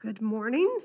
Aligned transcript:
Good 0.00 0.22
morning. 0.22 0.80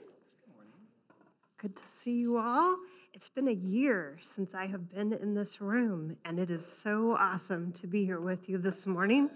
Good 1.62 1.74
to 1.74 1.82
see 2.04 2.12
you 2.12 2.38
all. 2.38 2.76
It's 3.14 3.30
been 3.30 3.48
a 3.48 3.54
year 3.54 4.18
since 4.36 4.54
I 4.54 4.66
have 4.66 4.94
been 4.94 5.14
in 5.14 5.34
this 5.34 5.62
room, 5.62 6.18
and 6.26 6.38
it 6.38 6.52
is 6.52 6.66
so 6.66 7.16
awesome 7.18 7.72
to 7.80 7.88
be 7.88 8.04
here 8.04 8.20
with 8.20 8.50
you 8.50 8.58
this 8.58 8.86
morning. 8.86 9.30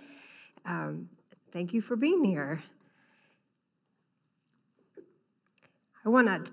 Um, 0.65 1.07
thank 1.53 1.71
you 1.73 1.79
for 1.79 1.95
being 1.95 2.25
here. 2.25 2.61
I 6.03 6.09
want 6.09 6.27
to 6.27 6.51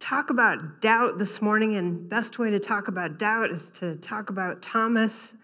talk 0.00 0.30
about 0.30 0.80
doubt 0.80 1.18
this 1.18 1.42
morning, 1.42 1.76
and 1.76 2.08
best 2.08 2.38
way 2.38 2.48
to 2.48 2.58
talk 2.58 2.88
about 2.88 3.18
doubt 3.18 3.50
is 3.50 3.70
to 3.72 3.96
talk 3.96 4.30
about 4.30 4.62
Thomas. 4.62 5.34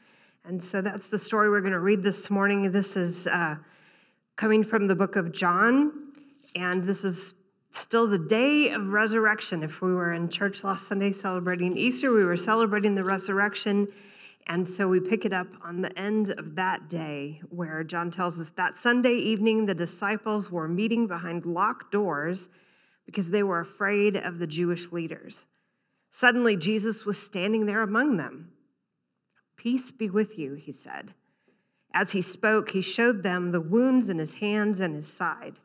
And 0.46 0.62
so 0.62 0.80
that's 0.80 1.08
the 1.08 1.18
story 1.18 1.50
we're 1.50 1.60
going 1.60 1.74
to 1.74 1.80
read 1.80 2.02
this 2.02 2.30
morning. 2.30 2.72
This 2.72 2.96
is 2.96 3.26
uh, 3.26 3.56
coming 4.36 4.64
from 4.64 4.86
the 4.86 4.94
book 4.94 5.16
of 5.16 5.32
John, 5.32 6.13
and 6.54 6.84
this 6.84 7.04
is 7.04 7.34
still 7.72 8.06
the 8.06 8.18
day 8.18 8.70
of 8.70 8.88
resurrection. 8.88 9.62
If 9.62 9.82
we 9.82 9.92
were 9.92 10.12
in 10.12 10.28
church 10.28 10.62
last 10.62 10.86
Sunday 10.86 11.12
celebrating 11.12 11.76
Easter, 11.76 12.12
we 12.12 12.24
were 12.24 12.36
celebrating 12.36 12.94
the 12.94 13.04
resurrection. 13.04 13.88
And 14.46 14.68
so 14.68 14.86
we 14.86 15.00
pick 15.00 15.24
it 15.24 15.32
up 15.32 15.46
on 15.64 15.80
the 15.80 15.98
end 15.98 16.30
of 16.30 16.54
that 16.54 16.88
day, 16.88 17.40
where 17.48 17.82
John 17.82 18.10
tells 18.10 18.38
us 18.38 18.50
that 18.56 18.76
Sunday 18.76 19.14
evening 19.14 19.64
the 19.66 19.74
disciples 19.74 20.50
were 20.50 20.68
meeting 20.68 21.06
behind 21.06 21.46
locked 21.46 21.90
doors 21.90 22.48
because 23.06 23.30
they 23.30 23.42
were 23.42 23.60
afraid 23.60 24.16
of 24.16 24.38
the 24.38 24.46
Jewish 24.46 24.92
leaders. 24.92 25.46
Suddenly, 26.12 26.56
Jesus 26.56 27.04
was 27.04 27.20
standing 27.20 27.66
there 27.66 27.82
among 27.82 28.18
them. 28.18 28.52
Peace 29.56 29.90
be 29.90 30.10
with 30.10 30.38
you, 30.38 30.54
he 30.54 30.72
said. 30.72 31.14
As 31.92 32.12
he 32.12 32.22
spoke, 32.22 32.70
he 32.70 32.82
showed 32.82 33.22
them 33.22 33.50
the 33.50 33.60
wounds 33.60 34.08
in 34.08 34.18
his 34.18 34.34
hands 34.34 34.80
and 34.80 34.94
his 34.94 35.10
side. 35.10 35.58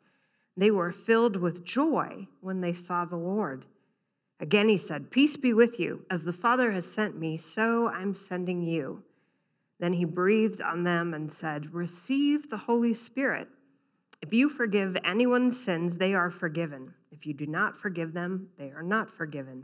They 0.59 0.72
were 0.72 0.91
filled 0.91 1.38
with 1.38 1.63
joy 1.63 2.27
when 2.41 2.59
they 2.59 2.73
saw 2.73 3.05
the 3.05 3.16
Lord. 3.16 3.63
Again, 4.41 4.68
he 4.68 4.76
said, 4.76 5.10
Peace 5.10 5.38
be 5.38 5.54
with 5.54 5.79
you. 5.79 6.04
As 6.12 6.26
the 6.26 6.34
Father 6.34 6.74
has 6.74 6.85
sent 6.85 7.18
me, 7.18 7.38
so 7.38 7.88
I'm 7.88 8.13
sending 8.13 8.63
you. 8.63 9.01
Then 9.79 9.93
he 9.93 10.04
breathed 10.04 10.62
on 10.62 10.84
them 10.84 11.13
and 11.13 11.32
said, 11.32 11.74
Receive 11.74 12.49
the 12.49 12.57
Holy 12.57 12.93
Spirit. 12.93 13.48
If 14.21 14.34
you 14.34 14.49
forgive 14.49 14.98
anyone's 15.05 15.57
sins, 15.57 15.96
they 15.96 16.13
are 16.13 16.29
forgiven. 16.29 16.94
If 17.10 17.26
you 17.26 17.34
do 17.34 17.48
not 17.48 17.77
forgive 17.79 18.12
them, 18.12 18.49
they 18.57 18.71
are 18.71 18.84
not 18.84 19.10
forgiven. 19.10 19.63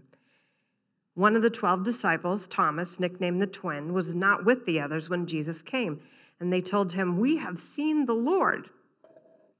One 1.13 1.35
of 1.35 1.41
the 1.41 1.49
12 1.49 1.83
disciples, 1.83 2.47
Thomas, 2.47 3.01
nicknamed 3.01 3.41
the 3.41 3.47
twin, 3.47 3.91
was 3.91 4.15
not 4.15 4.45
with 4.45 4.65
the 4.65 4.79
others 4.79 5.09
when 5.09 5.27
Jesus 5.27 5.61
came. 5.61 5.99
And 6.39 6.53
they 6.53 6.61
told 6.61 6.93
him, 6.93 7.19
We 7.19 7.35
have 7.35 7.59
seen 7.59 8.05
the 8.05 8.13
Lord. 8.13 8.69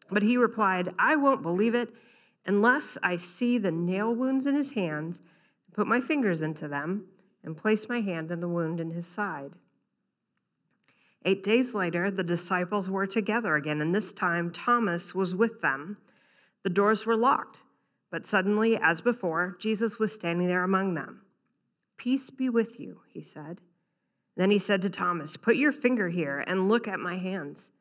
But 0.09 0.23
he 0.23 0.38
replied, 0.38 0.94
I 1.00 1.16
won't 1.16 1.42
believe 1.42 1.75
it 1.75 1.94
unless 2.45 2.98
I 3.02 3.17
see 3.17 3.58
the 3.58 3.72
nail 3.72 4.14
wounds 4.14 4.45
in 4.45 4.56
his 4.56 4.72
hands, 4.72 5.22
put 5.73 5.88
my 5.88 6.00
fingers 6.00 6.42
into 6.42 6.67
them, 6.67 7.06
and 7.44 7.58
place 7.58 7.89
my 7.89 8.02
hand 8.02 8.31
in 8.31 8.39
the 8.39 8.48
wound 8.48 8.80
in 8.80 8.92
his 8.92 9.08
side. 9.08 9.53
Eight 11.26 11.44
days 11.44 11.73
later, 11.73 12.11
the 12.11 12.23
disciples 12.23 12.89
were 12.89 13.08
together 13.08 13.56
again, 13.56 13.81
and 13.81 13.94
this 13.94 14.14
time 14.14 14.52
Thomas 14.52 15.16
was 15.16 15.36
with 15.36 15.61
them. 15.61 15.98
The 16.64 16.70
doors 16.70 17.06
were 17.06 17.17
locked, 17.17 17.61
but 18.11 18.28
suddenly, 18.28 18.78
as 18.78 19.02
before, 19.02 19.58
Jesus 19.59 19.98
was 19.98 20.14
standing 20.14 20.48
there 20.48 20.64
among 20.64 20.94
them. 20.94 21.22
Peace 21.98 22.30
be 22.30 22.50
with 22.50 22.80
you, 22.80 23.02
he 23.11 23.22
said. 23.22 23.59
Then 24.36 24.52
he 24.52 24.59
said 24.59 24.81
to 24.83 24.89
Thomas, 24.89 25.38
Put 25.38 25.56
your 25.56 25.72
finger 25.72 26.09
here 26.09 26.44
and 26.45 26.70
look 26.70 26.88
at 26.88 27.00
my 27.00 27.17
hands. 27.17 27.72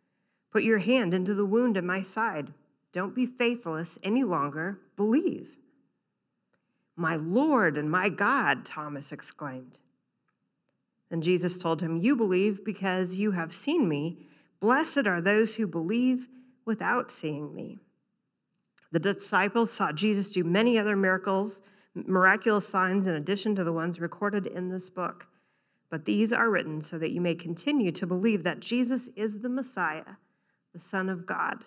Put 0.54 0.62
your 0.62 0.78
hand 0.78 1.12
into 1.12 1.34
the 1.34 1.44
wound 1.44 1.76
in 1.76 1.84
my 1.84 2.00
side. 2.00 2.52
Don't 2.92 3.12
be 3.12 3.26
faithless 3.26 3.98
any 4.04 4.22
longer. 4.22 4.78
Believe. 4.96 5.56
My 6.94 7.16
Lord 7.16 7.76
and 7.76 7.90
my 7.90 8.08
God, 8.08 8.64
Thomas 8.64 9.10
exclaimed. 9.10 9.80
And 11.10 11.24
Jesus 11.24 11.58
told 11.58 11.82
him, 11.82 11.96
You 12.00 12.14
believe 12.14 12.64
because 12.64 13.16
you 13.16 13.32
have 13.32 13.52
seen 13.52 13.88
me. 13.88 14.28
Blessed 14.60 15.08
are 15.08 15.20
those 15.20 15.56
who 15.56 15.66
believe 15.66 16.28
without 16.64 17.10
seeing 17.10 17.52
me. 17.52 17.80
The 18.92 19.00
disciples 19.00 19.72
saw 19.72 19.90
Jesus 19.90 20.30
do 20.30 20.44
many 20.44 20.78
other 20.78 20.94
miracles, 20.94 21.62
miraculous 21.96 22.68
signs, 22.68 23.08
in 23.08 23.14
addition 23.14 23.56
to 23.56 23.64
the 23.64 23.72
ones 23.72 23.98
recorded 23.98 24.46
in 24.46 24.68
this 24.68 24.88
book. 24.88 25.26
But 25.90 26.04
these 26.04 26.32
are 26.32 26.48
written 26.48 26.80
so 26.80 26.96
that 26.98 27.10
you 27.10 27.20
may 27.20 27.34
continue 27.34 27.90
to 27.90 28.06
believe 28.06 28.44
that 28.44 28.60
Jesus 28.60 29.08
is 29.16 29.40
the 29.40 29.48
Messiah 29.48 30.14
the 30.74 30.80
Son 30.80 31.08
of 31.08 31.24
God, 31.24 31.64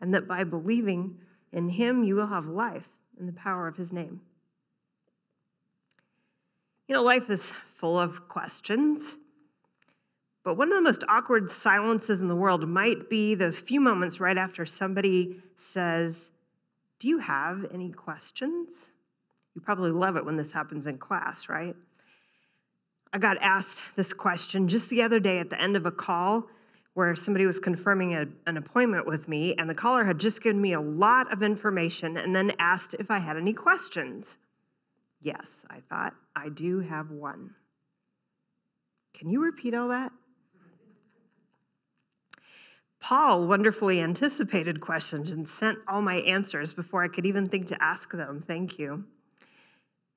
and 0.00 0.14
that 0.14 0.26
by 0.26 0.44
believing 0.44 1.18
in 1.52 1.68
him 1.68 2.04
you 2.04 2.14
will 2.14 2.28
have 2.28 2.46
life 2.46 2.88
in 3.18 3.26
the 3.26 3.32
power 3.32 3.66
of 3.66 3.76
his 3.76 3.92
name. 3.92 4.20
You 6.88 6.94
know, 6.94 7.02
life 7.02 7.28
is 7.28 7.52
full 7.74 7.98
of 7.98 8.28
questions, 8.28 9.16
but 10.44 10.56
one 10.56 10.70
of 10.70 10.76
the 10.76 10.82
most 10.82 11.02
awkward 11.08 11.50
silences 11.50 12.20
in 12.20 12.28
the 12.28 12.36
world 12.36 12.68
might 12.68 13.10
be 13.10 13.34
those 13.34 13.58
few 13.58 13.80
moments 13.80 14.20
right 14.20 14.38
after 14.38 14.64
somebody 14.64 15.40
says, 15.56 16.30
Do 17.00 17.08
you 17.08 17.18
have 17.18 17.66
any 17.74 17.90
questions? 17.90 18.72
You 19.56 19.60
probably 19.60 19.90
love 19.90 20.16
it 20.16 20.24
when 20.24 20.36
this 20.36 20.52
happens 20.52 20.86
in 20.86 20.98
class, 20.98 21.48
right? 21.48 21.74
I 23.12 23.18
got 23.18 23.38
asked 23.40 23.82
this 23.96 24.12
question 24.12 24.68
just 24.68 24.88
the 24.90 25.02
other 25.02 25.18
day 25.18 25.38
at 25.38 25.50
the 25.50 25.60
end 25.60 25.74
of 25.74 25.86
a 25.86 25.90
call 25.90 26.48
where 26.96 27.14
somebody 27.14 27.44
was 27.44 27.60
confirming 27.60 28.14
a, 28.14 28.24
an 28.46 28.56
appointment 28.56 29.06
with 29.06 29.28
me, 29.28 29.54
and 29.58 29.68
the 29.68 29.74
caller 29.74 30.02
had 30.02 30.18
just 30.18 30.42
given 30.42 30.58
me 30.58 30.72
a 30.72 30.80
lot 30.80 31.30
of 31.30 31.42
information 31.42 32.16
and 32.16 32.34
then 32.34 32.50
asked 32.58 32.94
if 32.98 33.10
I 33.10 33.18
had 33.18 33.36
any 33.36 33.52
questions. 33.52 34.38
Yes, 35.20 35.46
I 35.68 35.80
thought, 35.90 36.14
I 36.34 36.48
do 36.48 36.80
have 36.80 37.10
one. 37.10 37.50
Can 39.12 39.28
you 39.28 39.42
repeat 39.42 39.74
all 39.74 39.88
that? 39.88 40.10
Paul 42.98 43.46
wonderfully 43.46 44.00
anticipated 44.00 44.80
questions 44.80 45.32
and 45.32 45.46
sent 45.46 45.76
all 45.86 46.00
my 46.00 46.16
answers 46.20 46.72
before 46.72 47.04
I 47.04 47.08
could 47.08 47.26
even 47.26 47.46
think 47.46 47.66
to 47.66 47.82
ask 47.82 48.10
them. 48.10 48.42
Thank 48.46 48.78
you. 48.78 49.04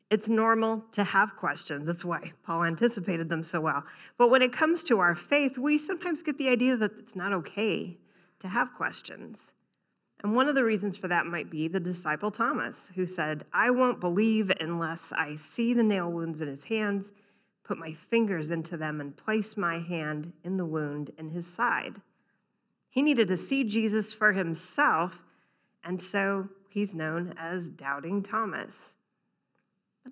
It's 0.10 0.28
normal 0.28 0.84
to 0.94 1.04
have 1.04 1.36
questions. 1.36 1.86
That's 1.86 2.04
why 2.04 2.34
Paul 2.44 2.64
anticipated 2.64 3.30
them 3.30 3.44
so 3.44 3.62
well. 3.62 3.84
But 4.18 4.30
when 4.30 4.42
it 4.42 4.52
comes 4.52 4.84
to 4.86 5.00
our 5.00 5.14
faith, 5.14 5.58
we 5.58 5.78
sometimes 5.78 6.24
get 6.24 6.38
the 6.38 6.50
idea 6.50 6.76
that 6.78 6.98
it's 6.98 7.16
not 7.16 7.32
okay 7.34 7.98
to 8.40 8.48
have 8.48 8.74
questions. 8.74 9.52
And 10.24 10.36
one 10.36 10.50
of 10.50 10.56
the 10.56 10.64
reasons 10.64 10.98
for 10.98 11.08
that 11.08 11.28
might 11.28 11.50
be 11.50 11.68
the 11.68 11.80
disciple 11.80 12.32
Thomas, 12.32 12.90
who 12.96 13.06
said, 13.06 13.46
I 13.54 13.70
won't 13.70 14.02
believe 14.02 14.52
unless 14.60 15.14
I 15.14 15.36
see 15.36 15.74
the 15.74 15.84
nail 15.84 16.12
wounds 16.12 16.42
in 16.42 16.48
his 16.48 16.66
hands, 16.66 17.14
put 17.64 17.78
my 17.78 17.94
fingers 17.94 18.50
into 18.50 18.78
them, 18.78 19.00
and 19.00 19.16
place 19.16 19.56
my 19.56 19.80
hand 19.80 20.34
in 20.44 20.58
the 20.58 20.66
wound 20.66 21.12
in 21.18 21.30
his 21.30 21.46
side. 21.46 22.02
He 22.90 23.04
needed 23.04 23.28
to 23.28 23.38
see 23.38 23.64
Jesus 23.64 24.12
for 24.12 24.34
himself, 24.34 25.22
and 25.84 26.02
so 26.02 26.50
he's 26.68 26.96
known 26.96 27.36
as 27.38 27.70
Doubting 27.70 28.24
Thomas. 28.24 28.94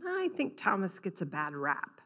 And 0.04 0.10
I 0.10 0.30
think 0.36 0.58
Thomas 0.58 0.92
gets 1.00 1.22
a 1.22 1.26
bad 1.26 1.54
rap, 1.56 2.02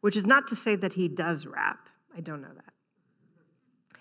which 0.00 0.16
is 0.16 0.26
not 0.26 0.48
to 0.48 0.56
say 0.56 0.76
that 0.76 0.92
he 0.92 1.08
does 1.08 1.46
rap. 1.46 1.88
I 2.16 2.20
don't 2.20 2.42
know 2.42 2.52
that. 2.54 3.98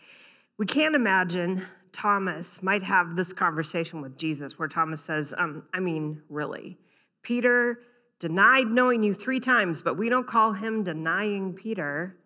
We 0.57 0.65
can't 0.65 0.95
imagine 0.95 1.65
Thomas 1.93 2.61
might 2.61 2.83
have 2.83 3.15
this 3.15 3.33
conversation 3.33 4.01
with 4.01 4.17
Jesus 4.17 4.59
where 4.59 4.67
Thomas 4.67 5.01
says, 5.01 5.33
um, 5.37 5.63
I 5.73 5.79
mean, 5.79 6.21
really, 6.29 6.77
Peter 7.23 7.79
denied 8.19 8.67
knowing 8.67 9.03
you 9.03 9.13
three 9.13 9.39
times, 9.39 9.81
but 9.81 9.97
we 9.97 10.09
don't 10.09 10.27
call 10.27 10.53
him 10.53 10.83
denying 10.83 11.53
Peter. 11.53 12.17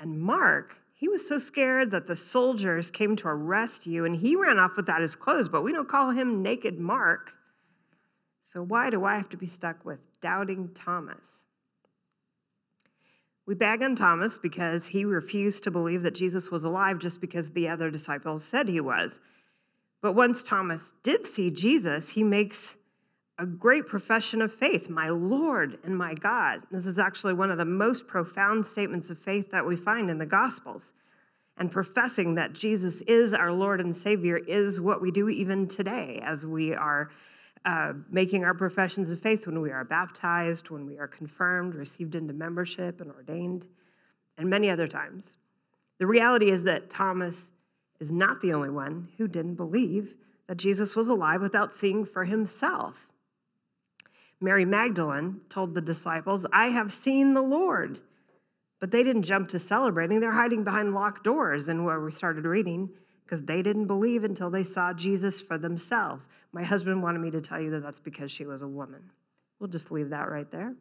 And 0.00 0.20
Mark, 0.20 0.74
he 0.94 1.08
was 1.08 1.26
so 1.26 1.38
scared 1.38 1.90
that 1.92 2.06
the 2.06 2.16
soldiers 2.16 2.90
came 2.90 3.14
to 3.16 3.28
arrest 3.28 3.86
you 3.86 4.04
and 4.04 4.16
he 4.16 4.36
ran 4.36 4.58
off 4.58 4.76
without 4.76 5.00
his 5.00 5.14
clothes, 5.14 5.48
but 5.48 5.62
we 5.62 5.72
don't 5.72 5.88
call 5.88 6.10
him 6.10 6.42
naked 6.42 6.78
Mark. 6.78 7.32
So, 8.52 8.62
why 8.62 8.90
do 8.90 9.04
I 9.04 9.16
have 9.16 9.30
to 9.30 9.36
be 9.38 9.46
stuck 9.46 9.82
with 9.84 9.98
doubting 10.20 10.70
Thomas? 10.74 11.38
We 13.46 13.54
bag 13.54 13.82
on 13.82 13.96
Thomas 13.96 14.38
because 14.38 14.86
he 14.86 15.04
refused 15.04 15.64
to 15.64 15.70
believe 15.70 16.02
that 16.02 16.14
Jesus 16.14 16.50
was 16.50 16.62
alive 16.62 16.98
just 16.98 17.20
because 17.20 17.50
the 17.50 17.68
other 17.68 17.90
disciples 17.90 18.44
said 18.44 18.68
he 18.68 18.80
was. 18.80 19.18
But 20.02 20.12
once 20.12 20.42
Thomas 20.42 20.92
did 21.02 21.26
see 21.26 21.50
Jesus, 21.50 22.10
he 22.10 22.22
makes 22.22 22.74
a 23.38 23.46
great 23.46 23.86
profession 23.86 24.42
of 24.42 24.52
faith 24.52 24.90
my 24.90 25.08
Lord 25.08 25.78
and 25.82 25.96
my 25.96 26.12
God. 26.14 26.60
This 26.70 26.86
is 26.86 26.98
actually 26.98 27.32
one 27.32 27.50
of 27.50 27.58
the 27.58 27.64
most 27.64 28.06
profound 28.06 28.66
statements 28.66 29.08
of 29.08 29.18
faith 29.18 29.50
that 29.50 29.66
we 29.66 29.76
find 29.76 30.10
in 30.10 30.18
the 30.18 30.26
Gospels. 30.26 30.92
And 31.56 31.72
professing 31.72 32.34
that 32.34 32.52
Jesus 32.52 33.02
is 33.02 33.32
our 33.32 33.52
Lord 33.52 33.80
and 33.80 33.96
Savior 33.96 34.36
is 34.36 34.80
what 34.80 35.00
we 35.00 35.10
do 35.10 35.30
even 35.30 35.68
today 35.68 36.20
as 36.22 36.44
we 36.44 36.74
are 36.74 37.10
uh, 37.64 37.92
making 38.10 38.44
our 38.44 38.54
professions 38.54 39.10
of 39.12 39.20
faith 39.20 39.46
when 39.46 39.60
we 39.60 39.70
are 39.70 39.84
baptized, 39.84 40.70
when 40.70 40.86
we 40.86 40.98
are 40.98 41.08
confirmed, 41.08 41.74
received 41.74 42.14
into 42.14 42.32
membership, 42.32 43.00
and 43.00 43.10
ordained, 43.10 43.66
and 44.38 44.48
many 44.48 44.68
other 44.70 44.88
times. 44.88 45.36
The 45.98 46.06
reality 46.06 46.50
is 46.50 46.64
that 46.64 46.90
Thomas 46.90 47.50
is 48.00 48.10
not 48.10 48.40
the 48.40 48.52
only 48.52 48.70
one 48.70 49.08
who 49.18 49.28
didn't 49.28 49.54
believe 49.54 50.14
that 50.48 50.56
Jesus 50.56 50.96
was 50.96 51.08
alive 51.08 51.40
without 51.40 51.74
seeing 51.74 52.04
for 52.04 52.24
himself. 52.24 53.06
Mary 54.40 54.64
Magdalene 54.64 55.40
told 55.48 55.74
the 55.74 55.80
disciples, 55.80 56.44
I 56.52 56.68
have 56.68 56.92
seen 56.92 57.34
the 57.34 57.42
Lord. 57.42 58.00
But 58.80 58.90
they 58.90 59.04
didn't 59.04 59.22
jump 59.22 59.48
to 59.50 59.60
celebrating. 59.60 60.18
They're 60.18 60.32
hiding 60.32 60.64
behind 60.64 60.92
locked 60.92 61.22
doors, 61.22 61.68
and 61.68 61.84
where 61.84 62.00
we 62.00 62.10
started 62.10 62.44
reading, 62.44 62.90
because 63.32 63.46
they 63.46 63.62
didn't 63.62 63.86
believe 63.86 64.24
until 64.24 64.50
they 64.50 64.62
saw 64.62 64.92
Jesus 64.92 65.40
for 65.40 65.56
themselves. 65.56 66.28
My 66.52 66.62
husband 66.62 67.02
wanted 67.02 67.20
me 67.20 67.30
to 67.30 67.40
tell 67.40 67.58
you 67.58 67.70
that 67.70 67.82
that's 67.82 67.98
because 67.98 68.30
she 68.30 68.44
was 68.44 68.60
a 68.60 68.68
woman. 68.68 69.00
We'll 69.58 69.70
just 69.70 69.90
leave 69.90 70.10
that 70.10 70.30
right 70.30 70.50
there. 70.50 70.74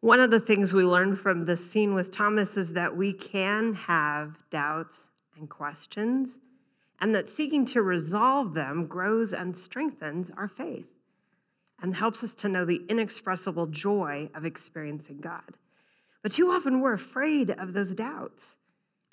One 0.00 0.18
of 0.18 0.32
the 0.32 0.40
things 0.40 0.74
we 0.74 0.82
learned 0.82 1.20
from 1.20 1.44
this 1.44 1.70
scene 1.70 1.94
with 1.94 2.10
Thomas 2.10 2.56
is 2.56 2.72
that 2.72 2.96
we 2.96 3.12
can 3.12 3.74
have 3.74 4.38
doubts 4.50 5.02
and 5.38 5.48
questions, 5.48 6.30
and 7.00 7.14
that 7.14 7.30
seeking 7.30 7.64
to 7.66 7.82
resolve 7.82 8.52
them 8.52 8.88
grows 8.88 9.32
and 9.32 9.56
strengthens 9.56 10.32
our 10.36 10.48
faith 10.48 10.88
and 11.80 11.94
helps 11.94 12.24
us 12.24 12.34
to 12.34 12.48
know 12.48 12.64
the 12.64 12.82
inexpressible 12.88 13.68
joy 13.68 14.28
of 14.34 14.44
experiencing 14.44 15.20
God. 15.20 15.58
But 16.24 16.32
too 16.32 16.50
often 16.50 16.80
we're 16.80 16.94
afraid 16.94 17.50
of 17.50 17.72
those 17.72 17.94
doubts. 17.94 18.56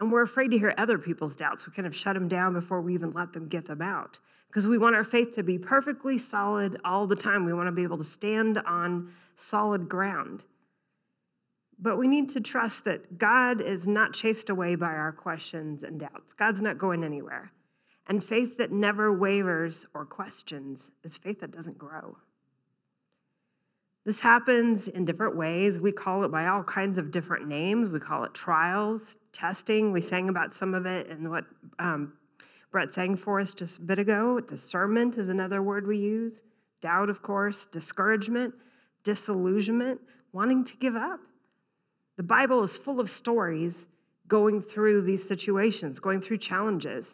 And 0.02 0.12
we're 0.12 0.24
afraid 0.24 0.50
to 0.50 0.58
hear 0.58 0.74
other 0.80 0.98
people's 0.98 1.36
doubts. 1.36 1.68
We 1.68 1.74
kind 1.74 1.86
of 1.88 1.96
shut 1.96 2.16
them 2.16 2.28
down 2.28 2.54
before 2.54 2.82
we 2.82 2.96
even 2.96 3.14
let 3.14 3.34
them 3.34 3.48
get 3.48 3.68
them 3.68 3.84
out. 3.84 4.18
Because 4.48 4.68
we 4.68 4.80
want 4.80 4.96
our 4.96 5.04
faith 5.04 5.36
to 5.36 5.44
be 5.44 5.60
perfectly 5.60 6.18
solid 6.18 6.82
all 6.84 7.06
the 7.06 7.16
time. 7.16 7.46
We 7.46 7.54
want 7.54 7.68
to 7.68 7.72
be 7.72 7.84
able 7.84 8.00
to 8.00 8.04
stand 8.04 8.58
on 8.58 9.14
solid 9.36 9.88
ground. 9.88 10.44
But 11.78 11.98
we 11.98 12.08
need 12.08 12.32
to 12.32 12.42
trust 12.42 12.84
that 12.86 13.20
God 13.20 13.62
is 13.62 13.86
not 13.86 14.14
chased 14.14 14.50
away 14.50 14.74
by 14.74 14.88
our 14.88 15.12
questions 15.12 15.84
and 15.84 16.00
doubts. 16.00 16.34
God's 16.34 16.62
not 16.62 16.80
going 16.80 17.04
anywhere. 17.04 17.52
And 18.08 18.24
faith 18.24 18.58
that 18.58 18.72
never 18.72 19.16
wavers 19.16 19.86
or 19.94 20.06
questions 20.06 20.90
is 21.04 21.16
faith 21.16 21.42
that 21.42 21.52
doesn't 21.52 21.78
grow. 21.78 22.18
This 24.04 24.20
happens 24.20 24.88
in 24.88 25.06
different 25.06 25.36
ways. 25.36 25.80
We 25.80 25.92
call 25.92 26.24
it 26.24 26.30
by 26.30 26.48
all 26.48 26.64
kinds 26.64 26.98
of 26.98 27.12
different 27.12 27.48
names. 27.48 27.90
We 27.90 28.00
call 28.00 28.24
it 28.24 28.34
trials, 28.34 29.16
testing. 29.32 29.92
We 29.92 30.02
sang 30.02 30.30
about 30.30 30.56
some 30.56 30.74
of 30.74 30.86
it 30.88 31.08
and 31.08 31.30
what 31.30 31.46
um, 31.78 32.14
Brett 32.72 32.94
sang 32.94 33.16
for 33.16 33.40
us 33.40 33.54
just 33.54 33.78
a 33.78 33.82
bit 33.82 34.00
ago. 34.00 34.40
Discernment 34.40 35.18
is 35.18 35.30
another 35.30 35.62
word 35.62 35.86
we 35.86 35.98
use. 35.98 36.44
Doubt, 36.82 37.10
of 37.10 37.22
course, 37.22 37.68
discouragement, 37.68 38.56
disillusionment, 39.04 40.02
wanting 40.34 40.66
to 40.66 40.76
give 40.78 40.96
up. 40.96 41.20
The 42.18 42.24
Bible 42.24 42.64
is 42.64 42.76
full 42.76 43.00
of 43.00 43.10
stories 43.10 43.86
going 44.28 44.62
through 44.62 45.04
these 45.04 45.28
situations, 45.28 46.00
going 46.00 46.22
through 46.22 46.38
challenges. 46.38 47.14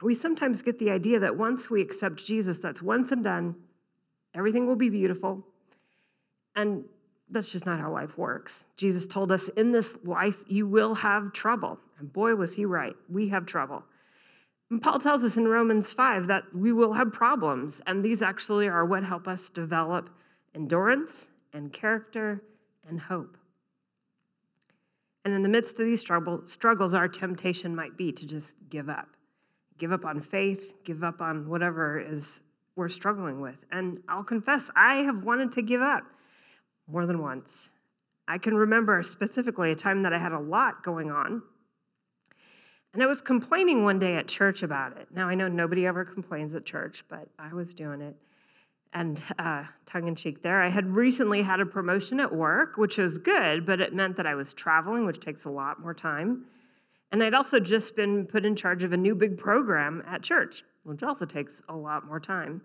We 0.00 0.14
sometimes 0.14 0.62
get 0.62 0.78
the 0.78 0.90
idea 0.90 1.18
that 1.18 1.36
once 1.36 1.70
we 1.70 1.82
accept 1.82 2.24
Jesus, 2.24 2.58
that's 2.58 2.80
once 2.80 3.10
and 3.10 3.24
done 3.24 3.56
Everything 4.34 4.66
will 4.66 4.76
be 4.76 4.88
beautiful. 4.88 5.44
And 6.56 6.84
that's 7.30 7.52
just 7.52 7.66
not 7.66 7.80
how 7.80 7.92
life 7.92 8.18
works. 8.18 8.64
Jesus 8.76 9.06
told 9.06 9.30
us 9.30 9.48
in 9.56 9.72
this 9.72 9.96
life, 10.04 10.42
you 10.48 10.66
will 10.66 10.94
have 10.94 11.32
trouble. 11.32 11.78
And 11.98 12.12
boy, 12.12 12.34
was 12.34 12.54
he 12.54 12.64
right. 12.64 12.94
We 13.08 13.28
have 13.28 13.46
trouble. 13.46 13.84
And 14.70 14.80
Paul 14.80 15.00
tells 15.00 15.24
us 15.24 15.36
in 15.36 15.48
Romans 15.48 15.92
5 15.92 16.28
that 16.28 16.44
we 16.54 16.72
will 16.72 16.92
have 16.92 17.12
problems. 17.12 17.80
And 17.86 18.04
these 18.04 18.22
actually 18.22 18.68
are 18.68 18.84
what 18.84 19.04
help 19.04 19.28
us 19.28 19.50
develop 19.50 20.10
endurance 20.54 21.26
and 21.52 21.72
character 21.72 22.42
and 22.88 23.00
hope. 23.00 23.36
And 25.24 25.34
in 25.34 25.42
the 25.42 25.48
midst 25.48 25.78
of 25.78 25.86
these 25.86 26.00
struggles, 26.00 26.94
our 26.94 27.08
temptation 27.08 27.74
might 27.76 27.96
be 27.96 28.10
to 28.12 28.26
just 28.26 28.54
give 28.70 28.88
up. 28.88 29.08
Give 29.78 29.92
up 29.92 30.04
on 30.04 30.20
faith, 30.20 30.72
give 30.84 31.04
up 31.04 31.20
on 31.20 31.48
whatever 31.48 32.00
is 32.00 32.42
we're 32.76 32.88
struggling 32.88 33.40
with. 33.40 33.56
And 33.72 34.00
I'll 34.08 34.24
confess, 34.24 34.70
I 34.76 34.96
have 34.96 35.24
wanted 35.24 35.52
to 35.52 35.62
give 35.62 35.82
up 35.82 36.04
more 36.90 37.06
than 37.06 37.20
once. 37.20 37.70
I 38.28 38.38
can 38.38 38.54
remember 38.54 39.02
specifically 39.02 39.72
a 39.72 39.76
time 39.76 40.02
that 40.02 40.12
I 40.12 40.18
had 40.18 40.32
a 40.32 40.38
lot 40.38 40.84
going 40.84 41.10
on. 41.10 41.42
And 42.92 43.02
I 43.02 43.06
was 43.06 43.22
complaining 43.22 43.84
one 43.84 43.98
day 43.98 44.16
at 44.16 44.26
church 44.26 44.62
about 44.62 44.96
it. 44.96 45.08
Now, 45.12 45.28
I 45.28 45.34
know 45.34 45.48
nobody 45.48 45.86
ever 45.86 46.04
complains 46.04 46.54
at 46.54 46.64
church, 46.64 47.04
but 47.08 47.28
I 47.38 47.52
was 47.54 47.72
doing 47.72 48.00
it. 48.00 48.16
And 48.92 49.22
uh, 49.38 49.64
tongue 49.86 50.08
in 50.08 50.16
cheek 50.16 50.42
there, 50.42 50.60
I 50.60 50.68
had 50.68 50.86
recently 50.86 51.42
had 51.42 51.60
a 51.60 51.66
promotion 51.66 52.18
at 52.18 52.34
work, 52.34 52.76
which 52.76 52.98
was 52.98 53.18
good, 53.18 53.64
but 53.64 53.80
it 53.80 53.94
meant 53.94 54.16
that 54.16 54.26
I 54.26 54.34
was 54.34 54.52
traveling, 54.52 55.06
which 55.06 55.20
takes 55.20 55.44
a 55.44 55.50
lot 55.50 55.80
more 55.80 55.94
time. 55.94 56.46
And 57.12 57.22
I'd 57.22 57.34
also 57.34 57.60
just 57.60 57.94
been 57.94 58.26
put 58.26 58.44
in 58.44 58.56
charge 58.56 58.82
of 58.82 58.92
a 58.92 58.96
new 58.96 59.14
big 59.14 59.38
program 59.38 60.02
at 60.08 60.22
church 60.22 60.64
which 60.84 61.02
also 61.02 61.26
takes 61.26 61.60
a 61.68 61.76
lot 61.76 62.06
more 62.06 62.20
time. 62.20 62.62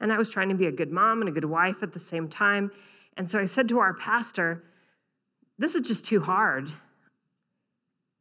And 0.00 0.12
I 0.12 0.18
was 0.18 0.30
trying 0.30 0.48
to 0.50 0.54
be 0.54 0.66
a 0.66 0.72
good 0.72 0.90
mom 0.90 1.20
and 1.20 1.28
a 1.28 1.32
good 1.32 1.44
wife 1.44 1.82
at 1.82 1.92
the 1.92 2.00
same 2.00 2.28
time. 2.28 2.70
And 3.16 3.30
so 3.30 3.38
I 3.38 3.46
said 3.46 3.68
to 3.68 3.78
our 3.78 3.94
pastor, 3.94 4.64
This 5.58 5.74
is 5.74 5.86
just 5.86 6.04
too 6.04 6.20
hard. 6.20 6.70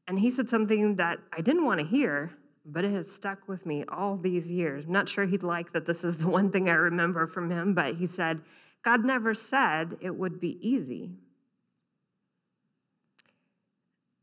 And 0.07 0.19
he 0.19 0.31
said 0.31 0.49
something 0.49 0.95
that 0.97 1.17
I 1.35 1.41
didn't 1.41 1.65
want 1.65 1.79
to 1.79 1.85
hear, 1.85 2.31
but 2.65 2.85
it 2.85 2.93
has 2.93 3.11
stuck 3.11 3.47
with 3.47 3.65
me 3.65 3.83
all 3.89 4.17
these 4.17 4.49
years. 4.49 4.85
I'm 4.85 4.91
not 4.91 5.09
sure 5.09 5.25
he'd 5.25 5.43
like 5.43 5.73
that 5.73 5.85
this 5.85 6.03
is 6.03 6.17
the 6.17 6.27
one 6.27 6.51
thing 6.51 6.69
I 6.69 6.73
remember 6.73 7.27
from 7.27 7.49
him, 7.49 7.73
but 7.73 7.95
he 7.95 8.07
said, 8.07 8.41
God 8.83 9.03
never 9.03 9.33
said 9.33 9.97
it 10.01 10.15
would 10.15 10.39
be 10.39 10.59
easy. 10.61 11.11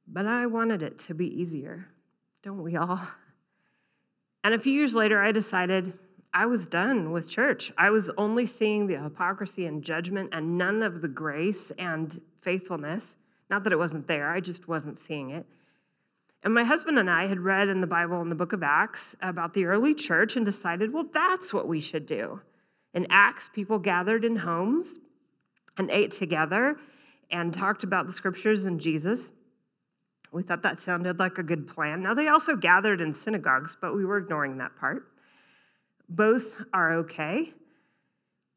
But 0.06 0.26
I 0.26 0.46
wanted 0.46 0.82
it 0.82 0.98
to 1.00 1.14
be 1.14 1.26
easier. 1.26 1.88
Don't 2.42 2.62
we 2.62 2.76
all? 2.76 3.00
And 4.44 4.55
a 4.55 4.59
few 4.59 4.73
years 4.73 4.94
later, 4.94 5.23
I 5.23 5.33
decided 5.33 5.93
I 6.35 6.47
was 6.47 6.67
done 6.67 7.12
with 7.12 7.29
church. 7.29 7.73
I 7.77 7.91
was 7.91 8.11
only 8.17 8.47
seeing 8.47 8.87
the 8.87 8.99
hypocrisy 9.00 9.67
and 9.67 9.83
judgment 9.83 10.31
and 10.33 10.56
none 10.56 10.83
of 10.83 11.03
the 11.03 11.09
grace 11.09 11.71
and 11.79 12.21
faithfulness. 12.41 13.17
Not 13.50 13.65
that 13.65 13.73
it 13.73 13.79
wasn't 13.79 14.09
there, 14.09 14.31
I 14.31 14.41
just 14.41 14.67
wasn't 14.67 14.99
seeing 14.99 15.31
it. 15.31 15.47
And 16.43 16.55
my 16.55 16.65
husband 16.65 16.99
and 16.99 17.09
I 17.09 17.27
had 17.27 17.39
read 17.39 17.69
in 17.69 17.81
the 17.81 17.87
Bible 17.87 18.21
in 18.21 18.29
the 18.29 18.35
book 18.35 18.53
of 18.53 18.62
Acts 18.62 19.15
about 19.21 19.55
the 19.55 19.67
early 19.67 19.94
church 19.94 20.37
and 20.37 20.44
decided, 20.44 20.93
well, 20.93 21.06
that's 21.12 21.53
what 21.53 21.69
we 21.69 21.81
should 21.81 22.06
do. 22.06 22.41
In 22.94 23.06
Acts, 23.11 23.49
people 23.53 23.79
gathered 23.79 24.25
in 24.25 24.37
homes 24.37 24.97
and 25.79 25.91
ate 25.91 26.11
together 26.11 26.77
and 27.31 27.55
talked 27.55 27.85
about 27.85 28.06
the 28.06 28.12
scriptures 28.12 28.65
and 28.65 28.81
Jesus. 28.81 29.31
We 30.32 30.43
thought 30.43 30.62
that 30.62 30.81
sounded 30.81 31.19
like 31.19 31.37
a 31.37 31.43
good 31.43 31.69
plan. 31.69 32.02
Now, 32.02 32.14
they 32.14 32.29
also 32.29 32.56
gathered 32.56 33.02
in 33.02 33.12
synagogues, 33.12 33.76
but 33.79 33.94
we 33.94 34.05
were 34.05 34.17
ignoring 34.17 34.56
that 34.58 34.75
part. 34.76 35.06
Both 36.08 36.62
are 36.73 36.94
okay, 36.94 37.53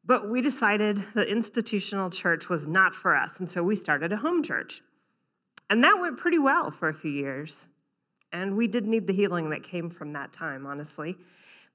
but 0.04 0.30
we 0.30 0.40
decided 0.40 1.04
the 1.14 1.26
institutional 1.26 2.10
church 2.10 2.48
was 2.48 2.66
not 2.66 2.94
for 2.94 3.14
us, 3.14 3.40
and 3.40 3.50
so 3.50 3.62
we 3.62 3.76
started 3.76 4.12
a 4.12 4.16
home 4.16 4.42
church. 4.42 4.82
And 5.68 5.84
that 5.84 6.00
went 6.00 6.16
pretty 6.16 6.38
well 6.38 6.70
for 6.70 6.88
a 6.88 6.94
few 6.94 7.10
years. 7.10 7.68
And 8.32 8.56
we 8.56 8.68
did 8.68 8.86
need 8.86 9.06
the 9.06 9.12
healing 9.12 9.50
that 9.50 9.62
came 9.62 9.90
from 9.90 10.12
that 10.14 10.32
time, 10.32 10.66
honestly. 10.66 11.16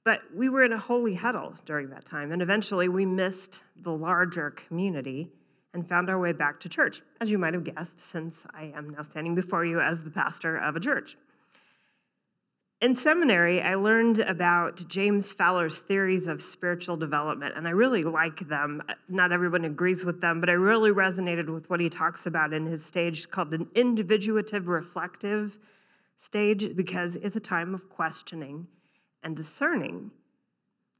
But 0.04 0.20
we 0.34 0.48
were 0.48 0.64
in 0.64 0.72
a 0.72 0.78
holy 0.78 1.14
huddle 1.14 1.54
during 1.64 1.90
that 1.90 2.04
time, 2.04 2.32
and 2.32 2.42
eventually 2.42 2.88
we 2.88 3.06
missed 3.06 3.62
the 3.82 3.92
larger 3.92 4.50
community 4.50 5.30
and 5.74 5.88
found 5.88 6.10
our 6.10 6.18
way 6.18 6.32
back 6.32 6.60
to 6.60 6.68
church, 6.68 7.02
as 7.20 7.30
you 7.30 7.38
might 7.38 7.54
have 7.54 7.64
guessed, 7.64 7.98
since 8.00 8.44
I 8.54 8.72
am 8.76 8.90
now 8.90 9.02
standing 9.02 9.34
before 9.34 9.64
you 9.64 9.80
as 9.80 10.02
the 10.02 10.10
pastor 10.10 10.56
of 10.58 10.76
a 10.76 10.80
church. 10.80 11.16
In 12.82 12.96
seminary, 12.96 13.62
I 13.62 13.76
learned 13.76 14.18
about 14.18 14.88
James 14.88 15.32
Fowler's 15.32 15.78
theories 15.78 16.26
of 16.26 16.42
spiritual 16.42 16.96
development, 16.96 17.56
and 17.56 17.68
I 17.68 17.70
really 17.70 18.02
like 18.02 18.48
them. 18.48 18.82
Not 19.08 19.30
everyone 19.30 19.64
agrees 19.64 20.04
with 20.04 20.20
them, 20.20 20.40
but 20.40 20.50
I 20.50 20.54
really 20.54 20.90
resonated 20.90 21.48
with 21.48 21.70
what 21.70 21.78
he 21.78 21.88
talks 21.88 22.26
about 22.26 22.52
in 22.52 22.66
his 22.66 22.84
stage 22.84 23.30
called 23.30 23.54
an 23.54 23.68
individuative 23.76 24.66
reflective 24.66 25.60
stage 26.18 26.74
because 26.74 27.14
it's 27.14 27.36
a 27.36 27.40
time 27.40 27.72
of 27.72 27.88
questioning 27.88 28.66
and 29.22 29.36
discerning. 29.36 30.10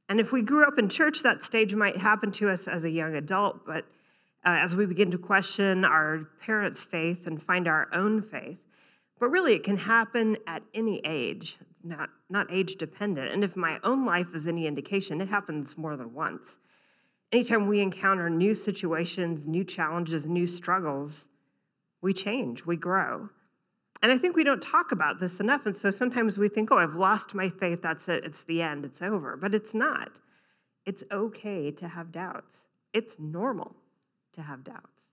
And 0.07 0.21
if 0.21 0.31
we 0.31 0.41
grew 0.41 0.63
up 0.65 0.79
in 0.79 0.87
church, 0.87 1.21
that 1.23 1.43
stage 1.43 1.75
might 1.75 1.97
happen 1.97 2.31
to 2.33 2.49
us 2.49 2.69
as 2.69 2.85
a 2.85 2.89
young 2.89 3.15
adult, 3.15 3.65
but 3.65 3.85
uh, 4.45 4.57
as 4.61 4.75
we 4.75 4.85
begin 4.85 5.11
to 5.11 5.17
question 5.17 5.85
our 5.85 6.27
parents' 6.41 6.83
faith 6.83 7.27
and 7.27 7.41
find 7.41 7.67
our 7.67 7.87
own 7.93 8.21
faith. 8.21 8.57
But 9.19 9.29
really, 9.29 9.53
it 9.53 9.63
can 9.63 9.77
happen 9.77 10.35
at 10.47 10.63
any 10.73 11.01
age, 11.05 11.57
not, 11.83 12.09
not 12.29 12.51
age 12.51 12.75
dependent. 12.75 13.31
And 13.31 13.43
if 13.43 13.55
my 13.55 13.79
own 13.83 14.05
life 14.05 14.27
is 14.33 14.47
any 14.47 14.67
indication, 14.67 15.21
it 15.21 15.29
happens 15.29 15.77
more 15.77 15.95
than 15.95 16.13
once. 16.13 16.57
Anytime 17.31 17.67
we 17.67 17.79
encounter 17.79 18.29
new 18.29 18.53
situations, 18.53 19.47
new 19.47 19.63
challenges, 19.63 20.25
new 20.25 20.45
struggles, 20.45 21.29
we 22.01 22.13
change, 22.13 22.65
we 22.65 22.75
grow. 22.75 23.29
And 24.01 24.11
I 24.11 24.17
think 24.17 24.35
we 24.35 24.43
don't 24.43 24.61
talk 24.61 24.91
about 24.91 25.21
this 25.21 25.39
enough. 25.39 25.65
And 25.65 25.75
so 25.75 25.89
sometimes 25.89 26.37
we 26.37 26.49
think, 26.49 26.69
oh, 26.71 26.77
I've 26.77 26.95
lost 26.95 27.33
my 27.33 27.49
faith, 27.49 27.81
that's 27.81 28.09
it, 28.09 28.25
it's 28.25 28.43
the 28.43 28.61
end, 28.61 28.83
it's 28.83 29.01
over. 29.01 29.37
But 29.37 29.55
it's 29.55 29.73
not. 29.73 30.19
It's 30.85 31.03
okay 31.09 31.71
to 31.71 31.87
have 31.87 32.11
doubts, 32.11 32.65
it's 32.91 33.15
normal 33.17 33.73
to 34.33 34.41
have 34.41 34.63
doubts. 34.63 35.09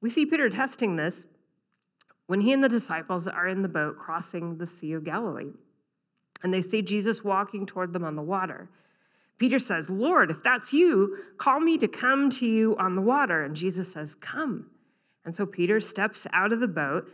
We 0.00 0.10
see 0.10 0.26
Peter 0.26 0.48
testing 0.48 0.96
this 0.96 1.26
when 2.26 2.40
he 2.40 2.52
and 2.52 2.62
the 2.62 2.68
disciples 2.68 3.26
are 3.26 3.48
in 3.48 3.62
the 3.62 3.68
boat 3.68 3.98
crossing 3.98 4.56
the 4.58 4.66
Sea 4.66 4.92
of 4.92 5.04
Galilee. 5.04 5.52
and 6.42 6.54
they 6.54 6.62
see 6.62 6.80
Jesus 6.80 7.22
walking 7.22 7.66
toward 7.66 7.92
them 7.92 8.04
on 8.04 8.16
the 8.16 8.22
water. 8.22 8.68
Peter 9.38 9.58
says, 9.58 9.90
Lord, 9.90 10.30
if 10.30 10.42
that's 10.42 10.72
you, 10.72 11.18
call 11.38 11.60
me 11.60 11.78
to 11.78 11.88
come 11.88 12.30
to 12.30 12.46
you 12.46 12.76
on 12.78 12.94
the 12.94 13.02
water. 13.02 13.42
And 13.42 13.56
Jesus 13.56 13.92
says, 13.92 14.14
Come. 14.14 14.70
And 15.24 15.34
so 15.34 15.44
Peter 15.46 15.80
steps 15.80 16.26
out 16.32 16.52
of 16.52 16.60
the 16.60 16.68
boat, 16.68 17.10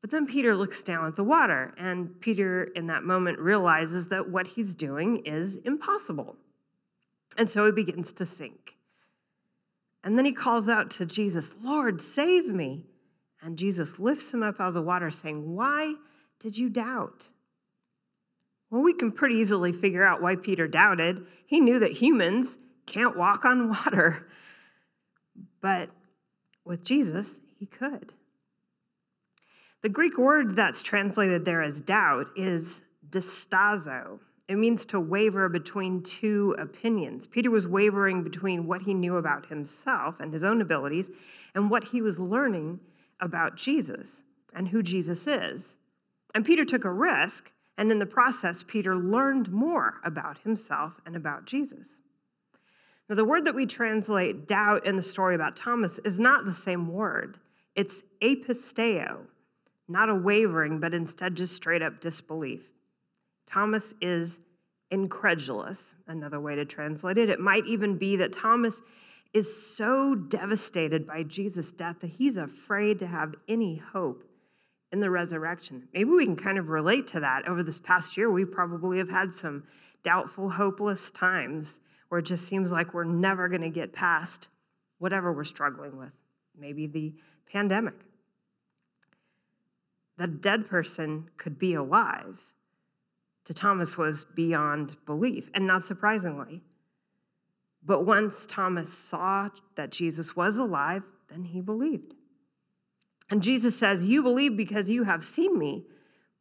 but 0.00 0.10
then 0.10 0.26
Peter 0.26 0.56
looks 0.56 0.82
down 0.82 1.06
at 1.06 1.14
the 1.14 1.24
water, 1.24 1.74
and 1.78 2.18
Peter, 2.20 2.64
in 2.74 2.86
that 2.86 3.04
moment, 3.04 3.38
realizes 3.38 4.06
that 4.08 4.28
what 4.28 4.46
he's 4.46 4.74
doing 4.74 5.22
is 5.24 5.56
impossible. 5.64 6.36
And 7.36 7.48
so 7.48 7.66
he 7.66 7.72
begins 7.72 8.12
to 8.14 8.26
sink. 8.26 8.76
And 10.02 10.16
then 10.16 10.24
he 10.24 10.32
calls 10.32 10.68
out 10.68 10.90
to 10.92 11.06
Jesus, 11.06 11.54
Lord, 11.62 12.02
save 12.02 12.46
me. 12.46 12.86
And 13.42 13.58
Jesus 13.58 13.98
lifts 13.98 14.32
him 14.32 14.42
up 14.42 14.60
out 14.60 14.68
of 14.68 14.74
the 14.74 14.82
water, 14.82 15.10
saying, 15.10 15.54
Why 15.54 15.94
did 16.40 16.56
you 16.56 16.68
doubt? 16.68 17.22
Well, 18.70 18.82
we 18.82 18.94
can 18.94 19.12
pretty 19.12 19.36
easily 19.36 19.72
figure 19.72 20.04
out 20.04 20.22
why 20.22 20.36
Peter 20.36 20.68
doubted. 20.68 21.26
He 21.46 21.60
knew 21.60 21.78
that 21.80 21.92
humans 21.92 22.56
can't 22.86 23.16
walk 23.16 23.44
on 23.44 23.68
water. 23.68 24.26
But 25.60 25.90
with 26.64 26.84
Jesus, 26.84 27.36
he 27.58 27.66
could. 27.66 28.12
The 29.82 29.88
Greek 29.88 30.18
word 30.18 30.56
that's 30.56 30.82
translated 30.82 31.44
there 31.44 31.62
as 31.62 31.80
doubt 31.80 32.28
is 32.36 32.82
distazo. 33.08 34.20
It 34.50 34.58
means 34.58 34.84
to 34.86 34.98
waver 34.98 35.48
between 35.48 36.02
two 36.02 36.56
opinions. 36.58 37.28
Peter 37.28 37.52
was 37.52 37.68
wavering 37.68 38.24
between 38.24 38.66
what 38.66 38.82
he 38.82 38.94
knew 38.94 39.16
about 39.16 39.46
himself 39.46 40.18
and 40.18 40.32
his 40.32 40.42
own 40.42 40.60
abilities 40.60 41.08
and 41.54 41.70
what 41.70 41.84
he 41.84 42.02
was 42.02 42.18
learning 42.18 42.80
about 43.20 43.54
Jesus 43.54 44.16
and 44.52 44.66
who 44.66 44.82
Jesus 44.82 45.28
is. 45.28 45.76
And 46.34 46.44
Peter 46.44 46.64
took 46.64 46.84
a 46.84 46.90
risk, 46.90 47.52
and 47.78 47.92
in 47.92 48.00
the 48.00 48.06
process, 48.06 48.64
Peter 48.66 48.96
learned 48.96 49.52
more 49.52 50.00
about 50.04 50.38
himself 50.38 50.94
and 51.06 51.14
about 51.14 51.44
Jesus. 51.44 51.90
Now, 53.08 53.14
the 53.14 53.24
word 53.24 53.44
that 53.44 53.54
we 53.54 53.66
translate 53.66 54.48
doubt 54.48 54.84
in 54.84 54.96
the 54.96 55.02
story 55.02 55.36
about 55.36 55.54
Thomas 55.54 56.00
is 56.04 56.18
not 56.18 56.44
the 56.44 56.52
same 56.52 56.92
word. 56.92 57.38
It's 57.76 58.02
apisteo, 58.20 59.18
not 59.86 60.08
a 60.08 60.14
wavering, 60.16 60.80
but 60.80 60.92
instead 60.92 61.36
just 61.36 61.54
straight 61.54 61.82
up 61.82 62.00
disbelief. 62.00 62.62
Thomas 63.50 63.94
is 64.00 64.38
incredulous, 64.90 65.94
another 66.06 66.40
way 66.40 66.54
to 66.56 66.64
translate 66.64 67.18
it. 67.18 67.30
It 67.30 67.40
might 67.40 67.66
even 67.66 67.96
be 67.98 68.16
that 68.16 68.32
Thomas 68.32 68.80
is 69.32 69.74
so 69.74 70.14
devastated 70.14 71.06
by 71.06 71.22
Jesus' 71.22 71.72
death 71.72 71.96
that 72.00 72.10
he's 72.10 72.36
afraid 72.36 72.98
to 72.98 73.06
have 73.06 73.34
any 73.48 73.76
hope 73.92 74.24
in 74.92 75.00
the 75.00 75.10
resurrection. 75.10 75.88
Maybe 75.94 76.10
we 76.10 76.24
can 76.24 76.36
kind 76.36 76.58
of 76.58 76.68
relate 76.68 77.06
to 77.08 77.20
that. 77.20 77.46
Over 77.46 77.62
this 77.62 77.78
past 77.78 78.16
year, 78.16 78.30
we 78.30 78.44
probably 78.44 78.98
have 78.98 79.10
had 79.10 79.32
some 79.32 79.64
doubtful, 80.02 80.50
hopeless 80.50 81.10
times 81.10 81.78
where 82.08 82.18
it 82.18 82.26
just 82.26 82.46
seems 82.46 82.72
like 82.72 82.92
we're 82.92 83.04
never 83.04 83.48
going 83.48 83.60
to 83.60 83.70
get 83.70 83.92
past 83.92 84.48
whatever 84.98 85.32
we're 85.32 85.44
struggling 85.44 85.96
with, 85.96 86.12
maybe 86.58 86.86
the 86.86 87.14
pandemic. 87.50 87.94
The 90.18 90.26
dead 90.26 90.68
person 90.68 91.30
could 91.36 91.58
be 91.58 91.74
alive. 91.74 92.38
To 93.50 93.54
Thomas 93.54 93.98
was 93.98 94.26
beyond 94.36 94.94
belief, 95.06 95.50
and 95.54 95.66
not 95.66 95.84
surprisingly. 95.84 96.62
But 97.84 98.06
once 98.06 98.46
Thomas 98.46 98.96
saw 98.96 99.48
that 99.74 99.90
Jesus 99.90 100.36
was 100.36 100.56
alive, 100.56 101.02
then 101.28 101.42
he 101.42 101.60
believed. 101.60 102.14
And 103.28 103.42
Jesus 103.42 103.76
says, 103.76 104.06
You 104.06 104.22
believe 104.22 104.56
because 104.56 104.88
you 104.88 105.02
have 105.02 105.24
seen 105.24 105.58
me. 105.58 105.82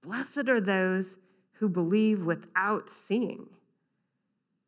Blessed 0.03 0.49
are 0.49 0.61
those 0.61 1.17
who 1.53 1.67
believe 1.67 2.21
without 2.21 2.91
seeing. 2.91 3.47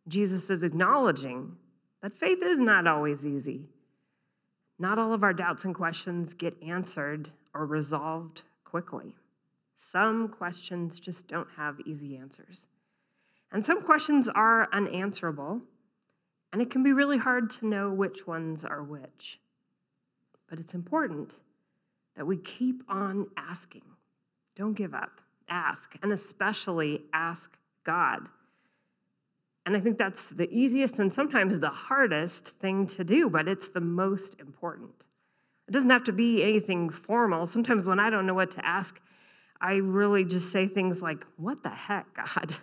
Jesus 0.07 0.49
is 0.49 0.63
acknowledging 0.63 1.55
that 2.01 2.17
faith 2.17 2.41
is 2.41 2.57
not 2.57 2.87
always 2.87 3.23
easy. 3.23 3.69
Not 4.79 4.97
all 4.97 5.13
of 5.13 5.21
our 5.21 5.33
doubts 5.33 5.65
and 5.65 5.75
questions 5.75 6.33
get 6.33 6.57
answered 6.63 7.29
or 7.53 7.67
resolved 7.67 8.41
quickly. 8.65 9.13
Some 9.77 10.29
questions 10.29 10.99
just 10.99 11.27
don't 11.27 11.47
have 11.57 11.79
easy 11.85 12.17
answers. 12.17 12.67
And 13.51 13.65
some 13.65 13.81
questions 13.81 14.29
are 14.29 14.69
unanswerable, 14.71 15.61
and 16.53 16.61
it 16.61 16.69
can 16.69 16.83
be 16.83 16.93
really 16.93 17.17
hard 17.17 17.49
to 17.51 17.67
know 17.67 17.91
which 17.91 18.25
ones 18.25 18.63
are 18.63 18.83
which. 18.83 19.39
But 20.49 20.59
it's 20.59 20.73
important 20.73 21.33
that 22.15 22.25
we 22.25 22.37
keep 22.37 22.83
on 22.87 23.27
asking. 23.37 23.83
Don't 24.55 24.73
give 24.73 24.93
up. 24.93 25.21
Ask, 25.49 25.95
and 26.01 26.13
especially 26.13 27.03
ask 27.13 27.57
God. 27.83 28.27
And 29.65 29.75
I 29.75 29.79
think 29.79 29.97
that's 29.97 30.25
the 30.25 30.49
easiest 30.51 30.99
and 30.99 31.11
sometimes 31.11 31.59
the 31.59 31.69
hardest 31.69 32.47
thing 32.47 32.87
to 32.87 33.03
do, 33.03 33.29
but 33.29 33.47
it's 33.47 33.67
the 33.67 33.81
most 33.81 34.35
important. 34.39 34.91
It 35.67 35.71
doesn't 35.71 35.89
have 35.89 36.03
to 36.05 36.13
be 36.13 36.43
anything 36.43 36.89
formal. 36.89 37.45
Sometimes 37.45 37.87
when 37.87 37.99
I 37.99 38.09
don't 38.09 38.25
know 38.25 38.33
what 38.33 38.51
to 38.51 38.65
ask, 38.65 38.99
I 39.61 39.73
really 39.75 40.25
just 40.25 40.51
say 40.51 40.67
things 40.67 41.01
like, 41.01 41.25
What 41.37 41.63
the 41.63 41.69
heck, 41.69 42.07
God? 42.15 42.55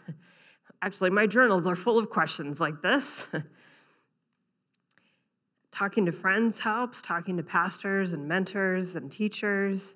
Actually, 0.83 1.11
my 1.11 1.27
journals 1.27 1.67
are 1.67 1.77
full 1.77 1.99
of 1.99 2.11
questions 2.11 2.61
like 2.61 2.83
this. 2.83 3.27
Talking 5.73 6.07
to 6.07 6.13
friends 6.13 6.59
helps, 6.59 7.01
talking 7.01 7.37
to 7.37 7.43
pastors 7.43 8.13
and 8.13 8.27
mentors 8.27 8.97
and 8.97 9.13
teachers. 9.13 9.95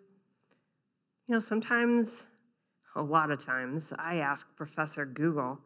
You 1.26 1.34
know, 1.34 1.40
sometimes, 1.40 2.24
a 2.94 3.02
lot 3.02 3.32
of 3.32 3.44
times, 3.44 3.92
I 3.98 4.16
ask 4.16 4.46
Professor 4.54 5.04
Google. 5.04 5.58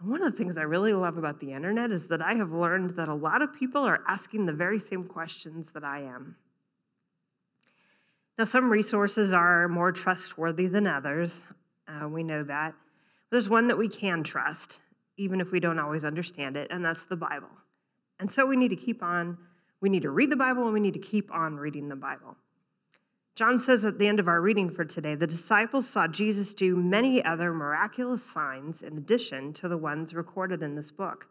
And 0.00 0.10
one 0.10 0.22
of 0.22 0.32
the 0.32 0.36
things 0.36 0.56
I 0.56 0.62
really 0.62 0.92
love 0.94 1.16
about 1.16 1.38
the 1.38 1.52
internet 1.52 1.92
is 1.92 2.08
that 2.08 2.22
I 2.22 2.34
have 2.34 2.50
learned 2.50 2.96
that 2.96 3.08
a 3.08 3.14
lot 3.14 3.40
of 3.40 3.54
people 3.54 3.82
are 3.82 4.02
asking 4.08 4.46
the 4.46 4.52
very 4.52 4.80
same 4.80 5.04
questions 5.04 5.70
that 5.74 5.84
I 5.84 6.00
am. 6.00 6.34
Now, 8.38 8.44
some 8.44 8.70
resources 8.70 9.32
are 9.32 9.66
more 9.68 9.92
trustworthy 9.92 10.66
than 10.66 10.86
others. 10.86 11.40
Uh, 11.88 12.06
we 12.08 12.22
know 12.22 12.42
that. 12.42 12.74
There's 13.30 13.48
one 13.48 13.68
that 13.68 13.78
we 13.78 13.88
can 13.88 14.22
trust, 14.22 14.78
even 15.16 15.40
if 15.40 15.52
we 15.52 15.60
don't 15.60 15.78
always 15.78 16.04
understand 16.04 16.56
it, 16.56 16.68
and 16.70 16.84
that's 16.84 17.04
the 17.04 17.16
Bible. 17.16 17.48
And 18.20 18.30
so 18.30 18.46
we 18.46 18.56
need 18.56 18.68
to 18.68 18.76
keep 18.76 19.02
on, 19.02 19.38
we 19.80 19.88
need 19.88 20.02
to 20.02 20.10
read 20.10 20.30
the 20.30 20.36
Bible 20.36 20.64
and 20.64 20.72
we 20.72 20.80
need 20.80 20.94
to 20.94 21.00
keep 21.00 21.32
on 21.32 21.56
reading 21.56 21.88
the 21.88 21.96
Bible. 21.96 22.36
John 23.34 23.58
says 23.58 23.84
at 23.84 23.98
the 23.98 24.08
end 24.08 24.18
of 24.18 24.28
our 24.28 24.40
reading 24.40 24.70
for 24.70 24.84
today 24.84 25.14
the 25.14 25.26
disciples 25.26 25.86
saw 25.86 26.06
Jesus 26.06 26.54
do 26.54 26.74
many 26.74 27.22
other 27.22 27.52
miraculous 27.52 28.24
signs 28.24 28.82
in 28.82 28.96
addition 28.96 29.52
to 29.54 29.68
the 29.68 29.76
ones 29.76 30.14
recorded 30.14 30.62
in 30.62 30.74
this 30.74 30.90
book. 30.90 31.26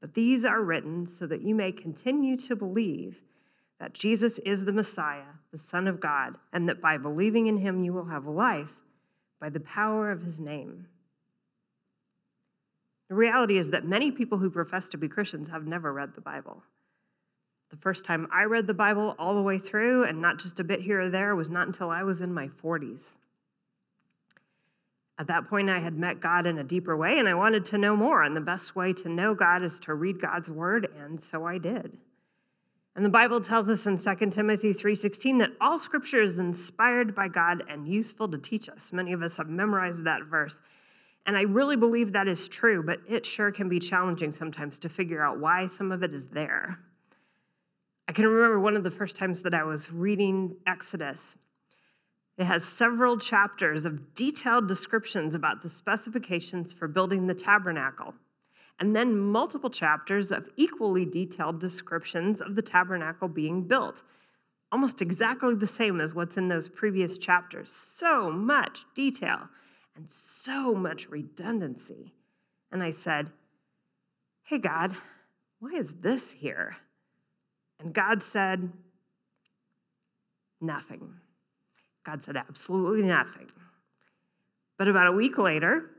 But 0.00 0.14
these 0.14 0.46
are 0.46 0.62
written 0.62 1.06
so 1.06 1.26
that 1.26 1.42
you 1.42 1.54
may 1.54 1.70
continue 1.70 2.36
to 2.38 2.56
believe 2.56 3.20
that 3.82 3.94
Jesus 3.94 4.38
is 4.46 4.64
the 4.64 4.70
Messiah, 4.70 5.24
the 5.50 5.58
Son 5.58 5.88
of 5.88 5.98
God, 5.98 6.36
and 6.52 6.68
that 6.68 6.80
by 6.80 6.98
believing 6.98 7.48
in 7.48 7.56
him 7.56 7.82
you 7.82 7.92
will 7.92 8.04
have 8.04 8.28
life 8.28 8.72
by 9.40 9.48
the 9.48 9.58
power 9.58 10.12
of 10.12 10.22
his 10.22 10.38
name. 10.38 10.86
The 13.08 13.16
reality 13.16 13.58
is 13.58 13.70
that 13.70 13.84
many 13.84 14.12
people 14.12 14.38
who 14.38 14.50
profess 14.50 14.88
to 14.90 14.98
be 14.98 15.08
Christians 15.08 15.48
have 15.48 15.66
never 15.66 15.92
read 15.92 16.14
the 16.14 16.20
Bible. 16.20 16.62
The 17.72 17.76
first 17.76 18.04
time 18.04 18.28
I 18.32 18.44
read 18.44 18.68
the 18.68 18.72
Bible 18.72 19.16
all 19.18 19.34
the 19.34 19.42
way 19.42 19.58
through, 19.58 20.04
and 20.04 20.22
not 20.22 20.38
just 20.38 20.60
a 20.60 20.64
bit 20.64 20.80
here 20.80 21.00
or 21.00 21.10
there, 21.10 21.34
was 21.34 21.50
not 21.50 21.66
until 21.66 21.90
I 21.90 22.04
was 22.04 22.22
in 22.22 22.32
my 22.32 22.46
40s. 22.62 23.02
At 25.18 25.26
that 25.26 25.48
point, 25.48 25.68
I 25.68 25.80
had 25.80 25.98
met 25.98 26.20
God 26.20 26.46
in 26.46 26.56
a 26.56 26.64
deeper 26.64 26.96
way, 26.96 27.18
and 27.18 27.28
I 27.28 27.34
wanted 27.34 27.66
to 27.66 27.78
know 27.78 27.96
more. 27.96 28.22
And 28.22 28.36
the 28.36 28.40
best 28.40 28.76
way 28.76 28.92
to 28.92 29.08
know 29.08 29.34
God 29.34 29.64
is 29.64 29.80
to 29.80 29.94
read 29.94 30.20
God's 30.20 30.48
word, 30.48 30.86
and 30.96 31.20
so 31.20 31.44
I 31.44 31.58
did. 31.58 31.98
And 32.94 33.04
the 33.04 33.10
Bible 33.10 33.40
tells 33.40 33.68
us 33.70 33.86
in 33.86 33.96
2 33.96 34.32
Timothy 34.32 34.72
3:16 34.74 35.38
that 35.38 35.56
all 35.60 35.78
scripture 35.78 36.20
is 36.20 36.38
inspired 36.38 37.14
by 37.14 37.28
God 37.28 37.64
and 37.68 37.88
useful 37.88 38.28
to 38.28 38.38
teach 38.38 38.68
us. 38.68 38.92
Many 38.92 39.12
of 39.12 39.22
us 39.22 39.38
have 39.38 39.48
memorized 39.48 40.04
that 40.04 40.24
verse. 40.24 40.60
And 41.24 41.36
I 41.36 41.42
really 41.42 41.76
believe 41.76 42.12
that 42.12 42.28
is 42.28 42.48
true, 42.48 42.82
but 42.82 43.00
it 43.08 43.24
sure 43.24 43.50
can 43.52 43.68
be 43.68 43.78
challenging 43.78 44.32
sometimes 44.32 44.78
to 44.80 44.88
figure 44.88 45.22
out 45.22 45.38
why 45.38 45.68
some 45.68 45.92
of 45.92 46.02
it 46.02 46.12
is 46.12 46.26
there. 46.26 46.80
I 48.08 48.12
can 48.12 48.26
remember 48.26 48.60
one 48.60 48.76
of 48.76 48.82
the 48.82 48.90
first 48.90 49.16
times 49.16 49.42
that 49.42 49.54
I 49.54 49.62
was 49.62 49.90
reading 49.90 50.56
Exodus. 50.66 51.38
It 52.36 52.44
has 52.44 52.64
several 52.64 53.18
chapters 53.18 53.84
of 53.86 54.14
detailed 54.14 54.66
descriptions 54.66 55.34
about 55.34 55.62
the 55.62 55.70
specifications 55.70 56.72
for 56.72 56.88
building 56.88 57.26
the 57.26 57.34
tabernacle, 57.34 58.14
and 58.78 58.96
then 58.96 59.18
multiple 59.18 59.70
chapters 59.70 60.32
of 60.32 60.48
equally 60.56 61.04
detailed 61.04 61.60
descriptions 61.60 62.40
of 62.40 62.56
the 62.56 62.62
tabernacle 62.62 63.28
being 63.28 63.62
built. 63.62 64.02
Almost 64.72 65.02
exactly 65.02 65.54
the 65.54 65.66
same 65.66 66.00
as 66.00 66.14
what's 66.14 66.36
in 66.36 66.48
those 66.48 66.68
previous 66.68 67.18
chapters. 67.18 67.70
So 67.70 68.30
much 68.30 68.84
detail 68.94 69.48
and 69.94 70.10
so 70.10 70.74
much 70.74 71.08
redundancy. 71.10 72.12
And 72.70 72.82
I 72.82 72.90
said, 72.90 73.30
Hey, 74.44 74.58
God, 74.58 74.96
why 75.60 75.72
is 75.72 75.92
this 76.00 76.32
here? 76.32 76.76
And 77.78 77.92
God 77.92 78.22
said, 78.22 78.72
Nothing. 80.60 81.14
God 82.04 82.24
said, 82.24 82.36
Absolutely 82.36 83.06
nothing. 83.06 83.48
But 84.78 84.88
about 84.88 85.06
a 85.06 85.12
week 85.12 85.38
later, 85.38 85.91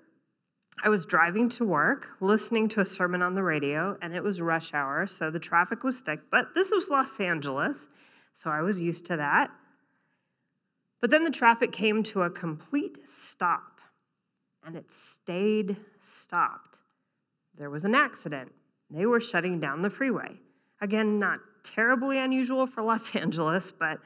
I 0.84 0.90
was 0.90 1.06
driving 1.06 1.48
to 1.52 1.64
work, 1.64 2.10
listening 2.20 2.68
to 2.70 2.82
a 2.82 2.86
sermon 2.86 3.22
on 3.22 3.36
the 3.36 3.44
radio, 3.44 3.98
and 4.02 4.14
it 4.14 4.22
was 4.22 4.42
rush 4.42 4.74
hour, 4.74 5.08
so 5.08 5.32
the 5.32 5.40
traffic 5.40 5.82
was 5.82 6.00
thick. 6.00 6.20
But 6.30 6.48
this 6.56 6.72
was 6.72 6.90
Los 6.90 7.22
Angeles, 7.22 7.78
so 8.36 8.50
I 8.50 8.62
was 8.62 8.82
used 8.82 9.06
to 9.06 9.16
that. 9.16 9.50
But 11.00 11.10
then 11.10 11.24
the 11.24 11.32
traffic 11.32 11.72
came 11.72 12.04
to 12.04 12.24
a 12.24 12.30
complete 12.30 13.00
stop, 13.08 13.80
and 14.66 14.76
it 14.76 14.92
stayed 14.92 15.78
stopped. 16.20 16.80
There 17.58 17.70
was 17.70 17.86
an 17.86 17.96
accident. 17.96 18.52
They 18.92 19.06
were 19.06 19.22
shutting 19.22 19.62
down 19.62 19.84
the 19.84 19.90
freeway. 19.90 20.38
Again, 20.82 21.18
not 21.18 21.40
terribly 21.64 22.18
unusual 22.18 22.68
for 22.68 22.84
Los 22.84 23.16
Angeles, 23.16 23.72
but 23.72 24.00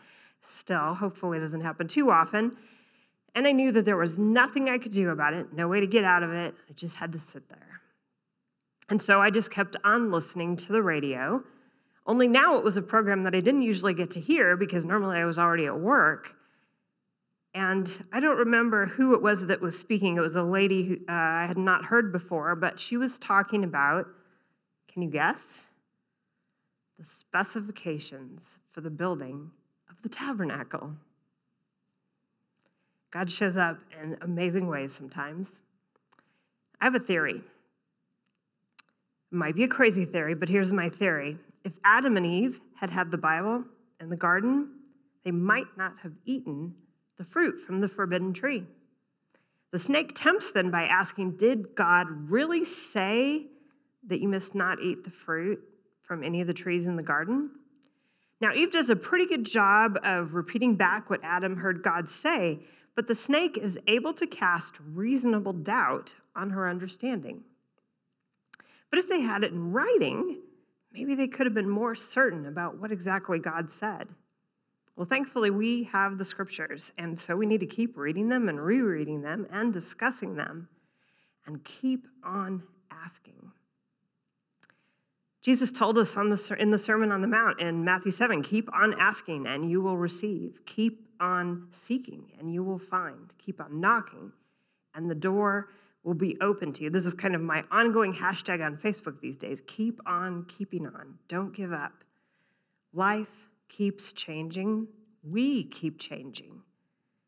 still, 0.43 0.93
hopefully, 0.93 1.39
it 1.39 1.41
doesn't 1.41 1.61
happen 1.61 1.87
too 1.87 2.11
often. 2.11 2.55
And 3.37 3.45
I 3.45 3.51
knew 3.51 3.71
that 3.73 3.85
there 3.85 3.97
was 3.97 4.17
nothing 4.17 4.67
I 4.67 4.79
could 4.79 4.93
do 4.93 5.11
about 5.11 5.33
it, 5.33 5.53
no 5.53 5.67
way 5.67 5.79
to 5.79 5.85
get 5.85 6.03
out 6.03 6.23
of 6.23 6.33
it. 6.33 6.55
I 6.67 6.73
just 6.73 6.95
had 6.95 7.11
to 7.11 7.19
sit 7.19 7.47
there. 7.49 7.81
And 8.89 8.99
so 8.99 9.21
I 9.21 9.29
just 9.29 9.51
kept 9.51 9.75
on 9.83 10.11
listening 10.11 10.57
to 10.57 10.73
the 10.73 10.81
radio. 10.81 11.43
Only 12.07 12.27
now 12.27 12.57
it 12.57 12.63
was 12.63 12.77
a 12.77 12.81
program 12.81 13.25
that 13.25 13.35
I 13.35 13.39
didn't 13.39 13.61
usually 13.61 13.93
get 13.93 14.09
to 14.13 14.19
hear 14.19 14.57
because 14.57 14.85
normally 14.85 15.17
I 15.17 15.25
was 15.25 15.37
already 15.37 15.67
at 15.67 15.79
work. 15.79 16.33
And 17.53 17.87
I 18.11 18.19
don't 18.19 18.37
remember 18.37 18.87
who 18.87 19.13
it 19.13 19.21
was 19.21 19.45
that 19.45 19.61
was 19.61 19.77
speaking. 19.77 20.17
It 20.17 20.21
was 20.21 20.35
a 20.35 20.41
lady 20.41 20.83
who 20.85 20.95
uh, 21.07 21.13
I 21.13 21.45
had 21.47 21.59
not 21.59 21.85
heard 21.85 22.11
before, 22.11 22.55
but 22.55 22.79
she 22.79 22.97
was 22.97 23.19
talking 23.19 23.63
about, 23.63 24.07
can 24.91 25.03
you 25.03 25.11
guess? 25.11 25.67
The 26.97 27.05
specifications 27.05 28.55
for 28.71 28.81
the 28.81 28.89
building 28.89 29.51
of 29.91 30.01
the 30.01 30.09
tabernacle. 30.09 30.95
God 33.17 33.31
shows 33.31 33.57
up 33.57 33.79
in 33.99 34.15
amazing 34.21 34.67
ways 34.67 34.93
sometimes. 34.93 35.47
I 36.79 36.85
have 36.85 36.93
a 36.93 36.99
theory. 36.99 37.41
It 39.31 39.35
might 39.35 39.55
be 39.55 39.63
a 39.63 39.67
crazy 39.67 40.05
theory, 40.05 40.35
but 40.35 40.47
here's 40.47 40.71
my 40.71 40.87
theory. 40.87 41.39
If 41.63 41.71
Adam 41.83 42.15
and 42.15 42.27
Eve 42.27 42.61
had 42.75 42.91
had 42.91 43.09
the 43.09 43.17
Bible 43.17 43.63
in 43.99 44.11
the 44.11 44.15
garden, 44.15 44.69
they 45.25 45.31
might 45.31 45.65
not 45.75 45.93
have 46.03 46.11
eaten 46.25 46.75
the 47.17 47.23
fruit 47.23 47.59
from 47.65 47.81
the 47.81 47.87
forbidden 47.87 48.33
tree. 48.33 48.67
The 49.71 49.79
snake 49.79 50.11
tempts 50.13 50.51
them 50.51 50.69
by 50.69 50.83
asking, 50.83 51.37
Did 51.37 51.73
God 51.73 52.05
really 52.29 52.65
say 52.65 53.47
that 54.05 54.21
you 54.21 54.27
must 54.27 54.53
not 54.53 54.79
eat 54.79 55.03
the 55.03 55.09
fruit 55.09 55.59
from 56.03 56.23
any 56.23 56.39
of 56.41 56.45
the 56.45 56.53
trees 56.53 56.85
in 56.85 56.95
the 56.95 57.01
garden? 57.01 57.49
Now, 58.39 58.53
Eve 58.53 58.71
does 58.71 58.91
a 58.91 58.95
pretty 58.95 59.25
good 59.25 59.43
job 59.43 59.97
of 60.03 60.35
repeating 60.35 60.75
back 60.75 61.09
what 61.09 61.21
Adam 61.23 61.57
heard 61.57 61.81
God 61.81 62.07
say, 62.07 62.59
but 62.97 63.07
the 63.07 63.13
snake 63.13 63.59
is 63.59 63.77
able 63.85 64.11
to 64.11 64.25
cast 64.25 64.73
reasonable 64.95 65.53
doubt 65.53 66.15
on 66.35 66.49
her 66.49 66.67
understanding. 66.67 67.43
But 68.89 68.97
if 68.97 69.07
they 69.07 69.21
had 69.21 69.43
it 69.43 69.51
in 69.51 69.71
writing, 69.71 70.39
maybe 70.91 71.13
they 71.13 71.27
could 71.27 71.45
have 71.45 71.53
been 71.53 71.69
more 71.69 71.93
certain 71.93 72.47
about 72.47 72.79
what 72.79 72.91
exactly 72.91 73.37
God 73.37 73.71
said. 73.71 74.07
Well, 74.95 75.05
thankfully, 75.05 75.51
we 75.51 75.83
have 75.83 76.17
the 76.17 76.25
scriptures, 76.25 76.91
and 76.97 77.19
so 77.19 77.35
we 77.35 77.45
need 77.45 77.59
to 77.59 77.67
keep 77.67 77.95
reading 77.95 78.29
them 78.29 78.49
and 78.49 78.59
rereading 78.59 79.21
them 79.21 79.45
and 79.51 79.71
discussing 79.71 80.33
them 80.33 80.67
and 81.45 81.63
keep 81.63 82.07
on 82.23 82.63
asking. 82.89 83.51
Jesus 85.43 85.71
told 85.71 85.99
us 85.99 86.15
the, 86.15 86.55
in 86.57 86.71
the 86.71 86.79
Sermon 86.79 87.11
on 87.11 87.21
the 87.21 87.27
Mount 87.27 87.61
in 87.61 87.85
Matthew 87.85 88.11
7 88.11 88.41
keep 88.41 88.73
on 88.73 88.99
asking 88.99 89.45
and 89.45 89.69
you 89.69 89.81
will 89.81 89.97
receive. 89.97 90.61
Keep 90.65 91.06
on 91.19 91.67
seeking 91.71 92.31
and 92.39 92.53
you 92.53 92.63
will 92.63 92.79
find. 92.79 93.33
Keep 93.37 93.61
on 93.61 93.79
knocking 93.79 94.31
and 94.95 95.09
the 95.09 95.15
door 95.15 95.69
will 96.03 96.13
be 96.13 96.37
open 96.41 96.71
to 96.73 96.83
you. 96.83 96.89
This 96.89 97.05
is 97.05 97.13
kind 97.13 97.35
of 97.35 97.41
my 97.41 97.63
ongoing 97.71 98.13
hashtag 98.13 98.65
on 98.65 98.77
Facebook 98.77 99.19
these 99.19 99.37
days. 99.37 99.61
Keep 99.67 99.99
on 100.05 100.45
keeping 100.45 100.87
on. 100.87 101.15
Don't 101.27 101.53
give 101.53 101.73
up. 101.73 101.91
Life 102.93 103.49
keeps 103.69 104.13
changing, 104.13 104.87
we 105.23 105.65
keep 105.65 105.99
changing. 105.99 106.61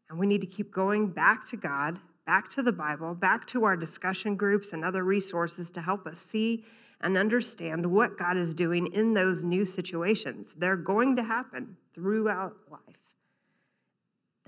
And 0.10 0.18
we 0.18 0.26
need 0.26 0.42
to 0.42 0.48
keep 0.48 0.72
going 0.72 1.10
back 1.10 1.48
to 1.50 1.58
God, 1.58 2.00
back 2.26 2.50
to 2.52 2.64
the 2.64 2.72
Bible, 2.72 3.14
back 3.14 3.46
to 3.48 3.66
our 3.66 3.76
discussion 3.76 4.36
groups 4.36 4.74
and 4.74 4.84
other 4.84 5.04
resources 5.04 5.70
to 5.72 5.82
help 5.82 6.08
us 6.08 6.20
see 6.20 6.64
and 7.02 7.18
understand 7.18 7.86
what 7.86 8.18
God 8.18 8.38
is 8.38 8.54
doing 8.54 8.92
in 8.94 9.14
those 9.14 9.44
new 9.44 9.66
situations. 9.66 10.54
They're 10.58 10.76
going 10.76 11.16
to 11.18 11.24
happen 11.24 11.78
throughout 11.94 12.56
life. 12.70 12.99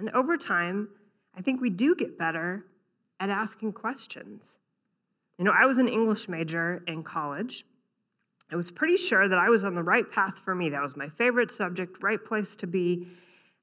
And 0.01 0.09
over 0.09 0.35
time, 0.35 0.89
I 1.37 1.41
think 1.41 1.61
we 1.61 1.69
do 1.69 1.95
get 1.95 2.17
better 2.17 2.65
at 3.19 3.29
asking 3.29 3.73
questions. 3.73 4.43
You 5.37 5.45
know, 5.45 5.53
I 5.55 5.65
was 5.65 5.77
an 5.77 5.87
English 5.87 6.27
major 6.27 6.83
in 6.87 7.03
college, 7.03 7.65
I 8.51 8.57
was 8.57 8.69
pretty 8.69 8.97
sure 8.97 9.29
that 9.29 9.39
I 9.39 9.49
was 9.49 9.63
on 9.63 9.75
the 9.75 9.83
right 9.83 10.09
path 10.11 10.39
for 10.43 10.53
me. 10.53 10.69
That 10.69 10.81
was 10.81 10.97
my 10.97 11.07
favorite 11.07 11.51
subject, 11.51 12.03
right 12.03 12.23
place 12.23 12.55
to 12.57 12.67
be. 12.67 13.07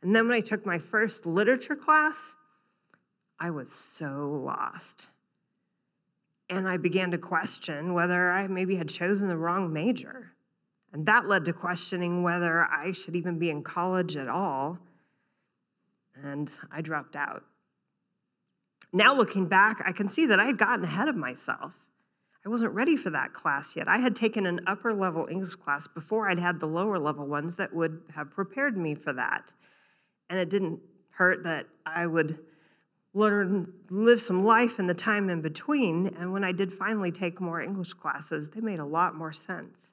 And 0.00 0.16
then 0.16 0.26
when 0.26 0.36
I 0.36 0.40
took 0.40 0.64
my 0.64 0.78
first 0.78 1.26
literature 1.26 1.76
class, 1.76 2.16
I 3.38 3.50
was 3.50 3.70
so 3.70 4.40
lost. 4.44 5.08
And 6.48 6.66
I 6.66 6.78
began 6.78 7.10
to 7.10 7.18
question 7.18 7.92
whether 7.92 8.30
I 8.30 8.46
maybe 8.46 8.76
had 8.76 8.88
chosen 8.88 9.28
the 9.28 9.36
wrong 9.36 9.70
major. 9.70 10.32
And 10.94 11.04
that 11.04 11.26
led 11.26 11.44
to 11.44 11.52
questioning 11.52 12.22
whether 12.22 12.64
I 12.64 12.92
should 12.92 13.14
even 13.14 13.38
be 13.38 13.50
in 13.50 13.62
college 13.62 14.16
at 14.16 14.28
all. 14.28 14.78
And 16.24 16.50
I 16.72 16.80
dropped 16.80 17.16
out. 17.16 17.44
Now, 18.92 19.14
looking 19.14 19.46
back, 19.46 19.82
I 19.84 19.92
can 19.92 20.08
see 20.08 20.26
that 20.26 20.40
I 20.40 20.46
had 20.46 20.58
gotten 20.58 20.84
ahead 20.84 21.08
of 21.08 21.16
myself. 21.16 21.72
I 22.44 22.48
wasn't 22.48 22.72
ready 22.72 22.96
for 22.96 23.10
that 23.10 23.34
class 23.34 23.76
yet. 23.76 23.88
I 23.88 23.98
had 23.98 24.16
taken 24.16 24.46
an 24.46 24.60
upper 24.66 24.94
level 24.94 25.28
English 25.30 25.56
class 25.56 25.86
before 25.86 26.30
I'd 26.30 26.38
had 26.38 26.60
the 26.60 26.66
lower 26.66 26.98
level 26.98 27.26
ones 27.26 27.56
that 27.56 27.74
would 27.74 28.00
have 28.14 28.30
prepared 28.30 28.76
me 28.76 28.94
for 28.94 29.12
that. 29.12 29.52
And 30.30 30.38
it 30.38 30.48
didn't 30.48 30.80
hurt 31.10 31.42
that 31.44 31.66
I 31.84 32.06
would 32.06 32.38
learn, 33.12 33.72
live 33.90 34.22
some 34.22 34.44
life 34.44 34.78
in 34.78 34.86
the 34.86 34.94
time 34.94 35.28
in 35.28 35.42
between. 35.42 36.14
And 36.18 36.32
when 36.32 36.44
I 36.44 36.52
did 36.52 36.72
finally 36.72 37.10
take 37.10 37.40
more 37.40 37.60
English 37.60 37.92
classes, 37.94 38.48
they 38.48 38.60
made 38.60 38.78
a 38.78 38.86
lot 38.86 39.14
more 39.14 39.32
sense. 39.32 39.88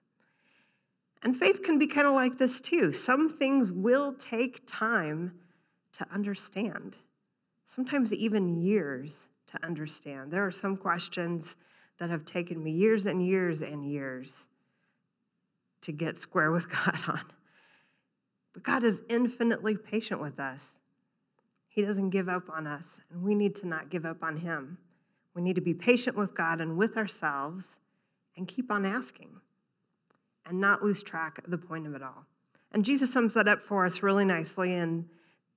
And 1.23 1.35
faith 1.35 1.63
can 1.63 1.79
be 1.79 1.87
kind 1.87 2.07
of 2.07 2.13
like 2.13 2.37
this 2.37 2.61
too. 2.61 2.93
Some 2.93 3.27
things 3.27 3.71
will 3.71 4.13
take 4.13 4.61
time 4.67 5.33
to 5.97 6.05
understand, 6.13 6.95
sometimes 7.67 8.13
even 8.13 8.61
years 8.61 9.15
to 9.47 9.65
understand. 9.65 10.31
There 10.31 10.45
are 10.45 10.51
some 10.51 10.77
questions 10.77 11.55
that 11.99 12.09
have 12.09 12.25
taken 12.25 12.61
me 12.61 12.71
years 12.71 13.05
and 13.05 13.25
years 13.25 13.61
and 13.61 13.89
years 13.89 14.45
to 15.81 15.91
get 15.91 16.19
square 16.19 16.51
with 16.51 16.69
God 16.85 17.01
on. 17.07 17.21
But 18.53 18.63
God 18.63 18.83
is 18.83 19.01
infinitely 19.09 19.77
patient 19.77 20.21
with 20.21 20.39
us. 20.39 20.75
He 21.67 21.81
doesn't 21.81 22.09
give 22.09 22.29
up 22.29 22.49
on 22.49 22.67
us, 22.67 23.01
and 23.11 23.21
we 23.21 23.35
need 23.35 23.55
to 23.57 23.67
not 23.67 23.89
give 23.89 24.05
up 24.05 24.23
on 24.23 24.37
Him. 24.37 24.77
We 25.33 25.41
need 25.41 25.55
to 25.55 25.61
be 25.61 25.73
patient 25.73 26.15
with 26.15 26.33
God 26.33 26.61
and 26.61 26.77
with 26.77 26.95
ourselves 26.95 27.75
and 28.37 28.47
keep 28.47 28.71
on 28.71 28.85
asking 28.85 29.29
and 30.45 30.59
not 30.61 30.83
lose 30.83 31.03
track 31.03 31.39
of 31.43 31.51
the 31.51 31.57
point 31.57 31.85
of 31.87 31.93
it 31.93 32.01
all. 32.01 32.25
And 32.71 32.85
Jesus 32.85 33.11
sums 33.11 33.33
that 33.33 33.47
up 33.47 33.61
for 33.61 33.85
us 33.85 34.01
really 34.01 34.25
nicely 34.25 34.73
in 34.73 35.05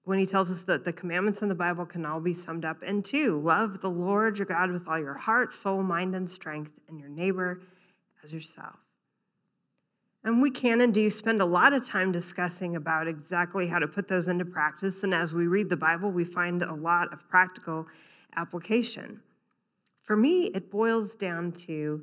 when 0.04 0.18
he 0.18 0.26
tells 0.26 0.50
us 0.50 0.62
that 0.62 0.84
the 0.84 0.92
commandments 0.92 1.42
in 1.42 1.48
the 1.48 1.54
Bible 1.54 1.84
can 1.84 2.06
all 2.06 2.20
be 2.20 2.32
summed 2.32 2.64
up 2.64 2.82
in 2.82 3.02
two 3.02 3.40
love 3.40 3.80
the 3.80 3.90
Lord 3.90 4.38
your 4.38 4.46
God 4.46 4.70
with 4.70 4.88
all 4.88 4.98
your 4.98 5.14
heart, 5.14 5.52
soul, 5.52 5.82
mind, 5.82 6.14
and 6.14 6.28
strength, 6.28 6.72
and 6.88 6.98
your 6.98 7.08
neighbor 7.11 7.61
as 8.24 8.32
yourself. 8.32 8.76
And 10.24 10.42
we 10.42 10.50
can 10.50 10.80
and 10.80 10.92
do 10.92 11.11
spend 11.11 11.40
a 11.40 11.44
lot 11.44 11.72
of 11.72 11.87
time 11.87 12.11
discussing 12.11 12.76
about 12.76 13.06
exactly 13.06 13.66
how 13.66 13.78
to 13.78 13.87
put 13.87 14.08
those 14.08 14.28
into 14.28 14.44
practice. 14.44 15.04
And 15.04 15.14
as 15.14 15.32
we 15.32 15.46
read 15.46 15.68
the 15.68 15.76
Bible, 15.76 16.11
we 16.11 16.24
find 16.24 16.62
a 16.62 16.74
lot 16.74 17.12
of 17.12 17.28
practical 17.28 17.87
application. 18.37 19.20
For 20.02 20.16
me, 20.16 20.46
it 20.54 20.70
boils 20.70 21.14
down 21.14 21.52
to 21.52 22.02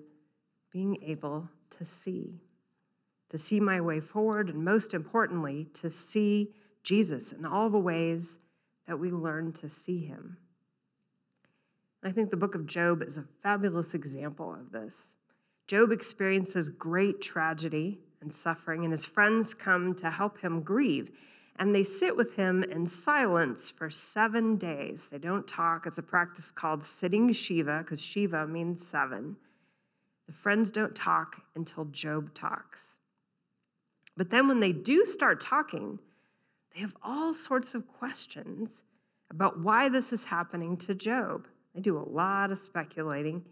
being 0.71 0.97
able 1.03 1.49
to 1.77 1.85
see, 1.85 2.39
to 3.29 3.37
see 3.37 3.59
my 3.59 3.81
way 3.81 3.99
forward, 3.99 4.49
and 4.49 4.63
most 4.63 4.93
importantly, 4.93 5.67
to 5.73 5.89
see 5.89 6.53
Jesus 6.85 7.33
in 7.33 7.45
all 7.45 7.69
the 7.69 7.77
ways 7.77 8.37
that 8.87 8.97
we 8.97 9.11
learn 9.11 9.51
to 9.53 9.69
see 9.69 10.05
him. 10.05 10.37
I 12.03 12.11
think 12.11 12.29
the 12.29 12.37
book 12.37 12.53
of 12.53 12.67
Job 12.67 13.01
is 13.01 13.17
a 13.17 13.25
fabulous 13.41 13.95
example 13.95 14.53
of 14.53 14.71
this. 14.71 14.95
Job 15.67 15.91
experiences 15.91 16.69
great 16.69 17.19
tragedy 17.19 17.99
and 18.21 18.31
suffering, 18.31 18.83
and 18.83 18.91
his 18.91 19.03
friends 19.03 19.55
come 19.55 19.95
to 19.95 20.11
help 20.11 20.39
him 20.39 20.61
grieve. 20.61 21.11
And 21.57 21.73
they 21.73 21.83
sit 21.83 22.15
with 22.15 22.35
him 22.35 22.63
in 22.63 22.85
silence 22.85 23.69
for 23.69 23.89
seven 23.89 24.57
days. 24.57 25.07
They 25.09 25.17
don't 25.17 25.47
talk. 25.47 25.87
It's 25.87 25.97
a 25.97 26.03
practice 26.03 26.51
called 26.51 26.83
sitting 26.83 27.33
Shiva, 27.33 27.79
because 27.79 27.99
Shiva 27.99 28.45
means 28.45 28.85
seven. 28.85 29.35
The 30.27 30.33
friends 30.33 30.69
don't 30.69 30.95
talk 30.95 31.41
until 31.55 31.85
Job 31.85 32.33
talks. 32.35 32.79
But 34.17 34.29
then 34.29 34.47
when 34.47 34.59
they 34.59 34.71
do 34.71 35.05
start 35.05 35.41
talking, 35.41 35.97
they 36.75 36.81
have 36.81 36.95
all 37.01 37.33
sorts 37.33 37.73
of 37.73 37.87
questions 37.87 38.81
about 39.31 39.59
why 39.59 39.87
this 39.87 40.11
is 40.11 40.25
happening 40.25 40.75
to 40.77 40.93
Job. 40.93 41.47
They 41.73 41.79
do 41.79 41.97
a 41.97 42.09
lot 42.09 42.51
of 42.51 42.59
speculating. 42.59 43.43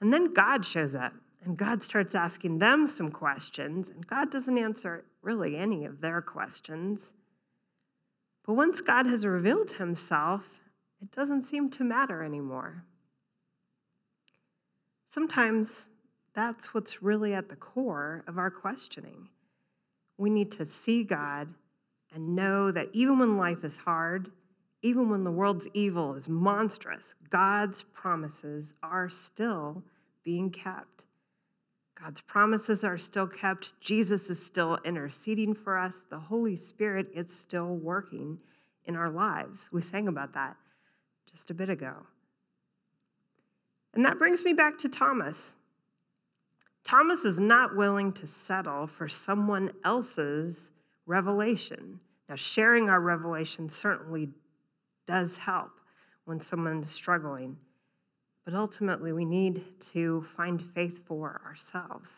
And 0.00 0.12
then 0.12 0.34
God 0.34 0.66
shows 0.66 0.94
up 0.94 1.14
and 1.44 1.56
God 1.56 1.82
starts 1.82 2.14
asking 2.14 2.58
them 2.58 2.86
some 2.86 3.10
questions, 3.10 3.88
and 3.88 4.06
God 4.06 4.30
doesn't 4.30 4.58
answer 4.58 5.04
really 5.22 5.56
any 5.56 5.84
of 5.84 6.00
their 6.00 6.20
questions. 6.20 7.12
But 8.44 8.54
once 8.54 8.80
God 8.80 9.06
has 9.06 9.24
revealed 9.24 9.70
himself, 9.72 10.42
it 11.00 11.12
doesn't 11.12 11.44
seem 11.44 11.70
to 11.70 11.84
matter 11.84 12.24
anymore. 12.24 12.84
Sometimes 15.06 15.86
that's 16.34 16.74
what's 16.74 17.02
really 17.02 17.34
at 17.34 17.48
the 17.48 17.56
core 17.56 18.24
of 18.26 18.36
our 18.36 18.50
questioning. 18.50 19.28
We 20.16 20.28
need 20.28 20.50
to 20.52 20.66
see 20.66 21.04
God 21.04 21.48
and 22.14 22.34
know 22.34 22.70
that 22.70 22.88
even 22.92 23.18
when 23.18 23.36
life 23.36 23.64
is 23.64 23.76
hard, 23.76 24.30
even 24.82 25.10
when 25.10 25.24
the 25.24 25.30
world's 25.30 25.68
evil 25.74 26.14
is 26.14 26.28
monstrous, 26.28 27.14
God's 27.30 27.82
promises 27.92 28.72
are 28.82 29.08
still 29.08 29.82
being 30.24 30.50
kept. 30.50 31.04
God's 32.00 32.20
promises 32.20 32.84
are 32.84 32.98
still 32.98 33.26
kept. 33.26 33.72
Jesus 33.80 34.30
is 34.30 34.44
still 34.44 34.78
interceding 34.84 35.52
for 35.54 35.76
us. 35.76 35.96
The 36.10 36.18
Holy 36.18 36.54
Spirit 36.54 37.08
is 37.14 37.34
still 37.34 37.74
working 37.74 38.38
in 38.86 38.94
our 38.94 39.10
lives. 39.10 39.68
We 39.72 39.82
sang 39.82 40.06
about 40.06 40.32
that 40.34 40.56
just 41.30 41.50
a 41.50 41.54
bit 41.54 41.68
ago. 41.68 41.94
And 43.94 44.04
that 44.04 44.18
brings 44.18 44.44
me 44.44 44.52
back 44.52 44.78
to 44.78 44.88
Thomas. 44.88 45.56
Thomas 46.84 47.24
is 47.24 47.40
not 47.40 47.76
willing 47.76 48.12
to 48.14 48.26
settle 48.26 48.86
for 48.86 49.08
someone 49.08 49.72
else's 49.84 50.70
revelation. 51.08 51.98
Now, 52.28 52.36
sharing 52.36 52.88
our 52.88 53.00
revelation 53.00 53.68
certainly 53.68 54.28
does 55.06 55.38
help 55.38 55.70
when 56.26 56.40
someone 56.40 56.82
is 56.82 56.90
struggling, 56.90 57.56
but 58.44 58.54
ultimately 58.54 59.12
we 59.12 59.24
need 59.24 59.64
to 59.94 60.24
find 60.36 60.62
faith 60.74 61.00
for 61.06 61.40
ourselves. 61.44 62.10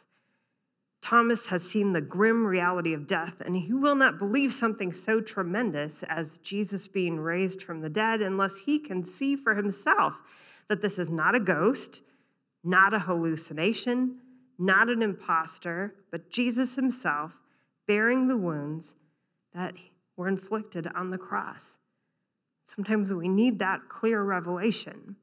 Thomas 1.00 1.46
has 1.46 1.66
seen 1.66 1.92
the 1.92 2.00
grim 2.00 2.44
reality 2.44 2.92
of 2.92 3.06
death, 3.06 3.40
and 3.40 3.56
he 3.56 3.72
will 3.72 3.94
not 3.94 4.18
believe 4.18 4.52
something 4.52 4.92
so 4.92 5.20
tremendous 5.20 6.02
as 6.08 6.38
Jesus 6.38 6.86
being 6.86 7.18
raised 7.18 7.62
from 7.62 7.80
the 7.80 7.88
dead 7.88 8.20
unless 8.20 8.58
he 8.58 8.78
can 8.78 9.04
see 9.04 9.34
for 9.36 9.54
himself 9.54 10.14
that 10.68 10.82
this 10.82 10.98
is 10.98 11.08
not 11.08 11.34
a 11.34 11.40
ghost, 11.40 12.02
not 12.64 12.92
a 12.92 12.98
hallucination, 12.98 14.18
not 14.58 14.90
an 14.90 15.02
impostor, 15.02 15.94
but 16.10 16.30
Jesus 16.30 16.74
himself 16.74 17.32
bearing 17.90 18.28
the 18.28 18.36
wounds 18.36 18.94
that 19.52 19.74
were 20.16 20.28
inflicted 20.28 20.86
on 20.94 21.10
the 21.10 21.18
cross. 21.18 21.74
Sometimes 22.64 23.12
we 23.12 23.26
need 23.26 23.58
that 23.58 23.80
clear 23.88 24.22
revelation. 24.22 25.16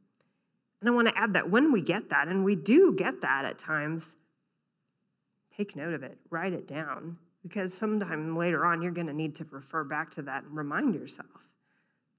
And 0.82 0.90
I 0.90 0.92
want 0.92 1.08
to 1.08 1.18
add 1.18 1.32
that 1.32 1.50
when 1.50 1.72
we 1.72 1.80
get 1.80 2.10
that, 2.10 2.28
and 2.28 2.44
we 2.44 2.56
do 2.58 2.94
get 2.94 3.22
that 3.22 3.46
at 3.46 3.58
times, 3.58 4.16
take 5.56 5.78
note 5.78 5.94
of 5.94 6.04
it, 6.04 6.18
write 6.30 6.52
it 6.52 6.68
down, 6.68 7.16
because 7.42 7.74
sometime 7.74 8.36
later 8.36 8.66
on 8.66 8.82
you're 8.82 8.92
going 8.92 9.08
to 9.08 9.14
need 9.14 9.38
to 9.38 9.46
refer 9.50 9.86
back 9.86 10.14
to 10.16 10.22
that 10.24 10.44
and 10.44 10.58
remind 10.58 10.94
yourself 10.94 11.30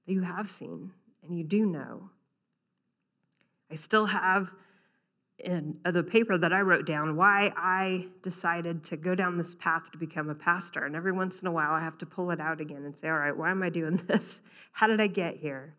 that 0.07 0.13
you 0.13 0.21
have 0.21 0.49
seen 0.49 0.89
and 1.21 1.37
you 1.37 1.43
do 1.43 1.63
know. 1.63 2.09
I 3.71 3.75
still 3.75 4.07
have 4.07 4.49
in 5.39 5.77
uh, 5.85 5.91
the 5.91 6.03
paper 6.03 6.37
that 6.37 6.53
I 6.53 6.61
wrote 6.61 6.85
down 6.85 7.15
why 7.15 7.53
I 7.55 8.07
decided 8.23 8.83
to 8.85 8.97
go 8.97 9.15
down 9.15 9.37
this 9.37 9.55
path 9.55 9.91
to 9.91 9.97
become 9.97 10.29
a 10.29 10.35
pastor. 10.35 10.85
And 10.85 10.95
every 10.95 11.11
once 11.11 11.41
in 11.41 11.47
a 11.47 11.51
while, 11.51 11.71
I 11.71 11.79
have 11.79 11.97
to 11.99 12.05
pull 12.05 12.31
it 12.31 12.39
out 12.39 12.61
again 12.61 12.83
and 12.85 12.95
say, 12.95 13.07
all 13.07 13.17
right, 13.17 13.35
why 13.35 13.51
am 13.51 13.63
I 13.63 13.69
doing 13.69 14.01
this? 14.07 14.41
How 14.71 14.87
did 14.87 15.01
I 15.01 15.07
get 15.07 15.37
here? 15.37 15.75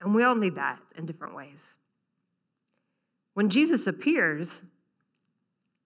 And 0.00 0.14
we 0.14 0.22
all 0.22 0.34
need 0.34 0.56
that 0.56 0.78
in 0.96 1.06
different 1.06 1.34
ways. 1.34 1.60
When 3.34 3.50
Jesus 3.50 3.86
appears, 3.86 4.62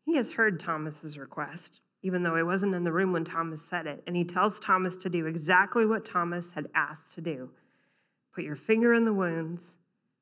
he 0.04 0.16
has 0.16 0.30
heard 0.30 0.60
Thomas's 0.60 1.18
request, 1.18 1.80
even 2.02 2.22
though 2.22 2.36
he 2.36 2.42
wasn't 2.42 2.74
in 2.74 2.84
the 2.84 2.92
room 2.92 3.12
when 3.12 3.24
Thomas 3.24 3.62
said 3.62 3.86
it. 3.86 4.02
And 4.06 4.16
he 4.16 4.24
tells 4.24 4.60
Thomas 4.60 4.96
to 4.98 5.08
do 5.08 5.26
exactly 5.26 5.86
what 5.86 6.04
Thomas 6.04 6.52
had 6.52 6.68
asked 6.74 7.14
to 7.14 7.20
do 7.20 7.50
put 8.32 8.44
your 8.44 8.54
finger 8.54 8.94
in 8.94 9.04
the 9.04 9.12
wounds, 9.12 9.72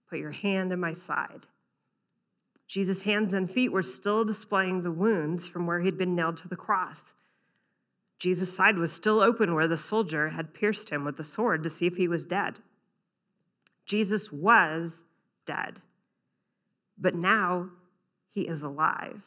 put 0.09 0.19
your 0.19 0.31
hand 0.31 0.73
in 0.73 0.81
my 0.81 0.95
side. 0.95 1.47
Jesus' 2.69 3.03
hands 3.03 3.33
and 3.33 3.51
feet 3.51 3.73
were 3.73 3.83
still 3.83 4.25
displaying 4.25 4.83
the 4.83 4.93
wounds 4.93 5.49
from 5.49 5.67
where 5.67 5.81
he'd 5.81 5.99
been 5.99 6.15
nailed 6.15 6.37
to 6.37 6.49
the 6.49 6.57
cross. 6.57 7.13
Jesus' 8.19 8.55
side 8.55 8.77
was 8.77 8.93
still 8.93 9.21
open 9.21 9.55
where 9.55 9.69
the 9.69 9.79
soldier 9.79 10.29
had 10.31 10.53
pierced 10.53 10.91
him 10.91 11.05
with 11.05 11.17
the 11.17 11.25
sword 11.25 11.63
to 11.63 11.71
see 11.71 11.87
if 11.87 11.97
he 11.97 12.09
was 12.09 12.25
dead. 12.25 12.59
Jesus 13.87 14.31
was 14.31 15.03
dead, 15.47 15.81
but 16.99 17.15
now 17.15 17.71
he 18.31 18.43
is 18.43 18.63
alive 18.63 19.23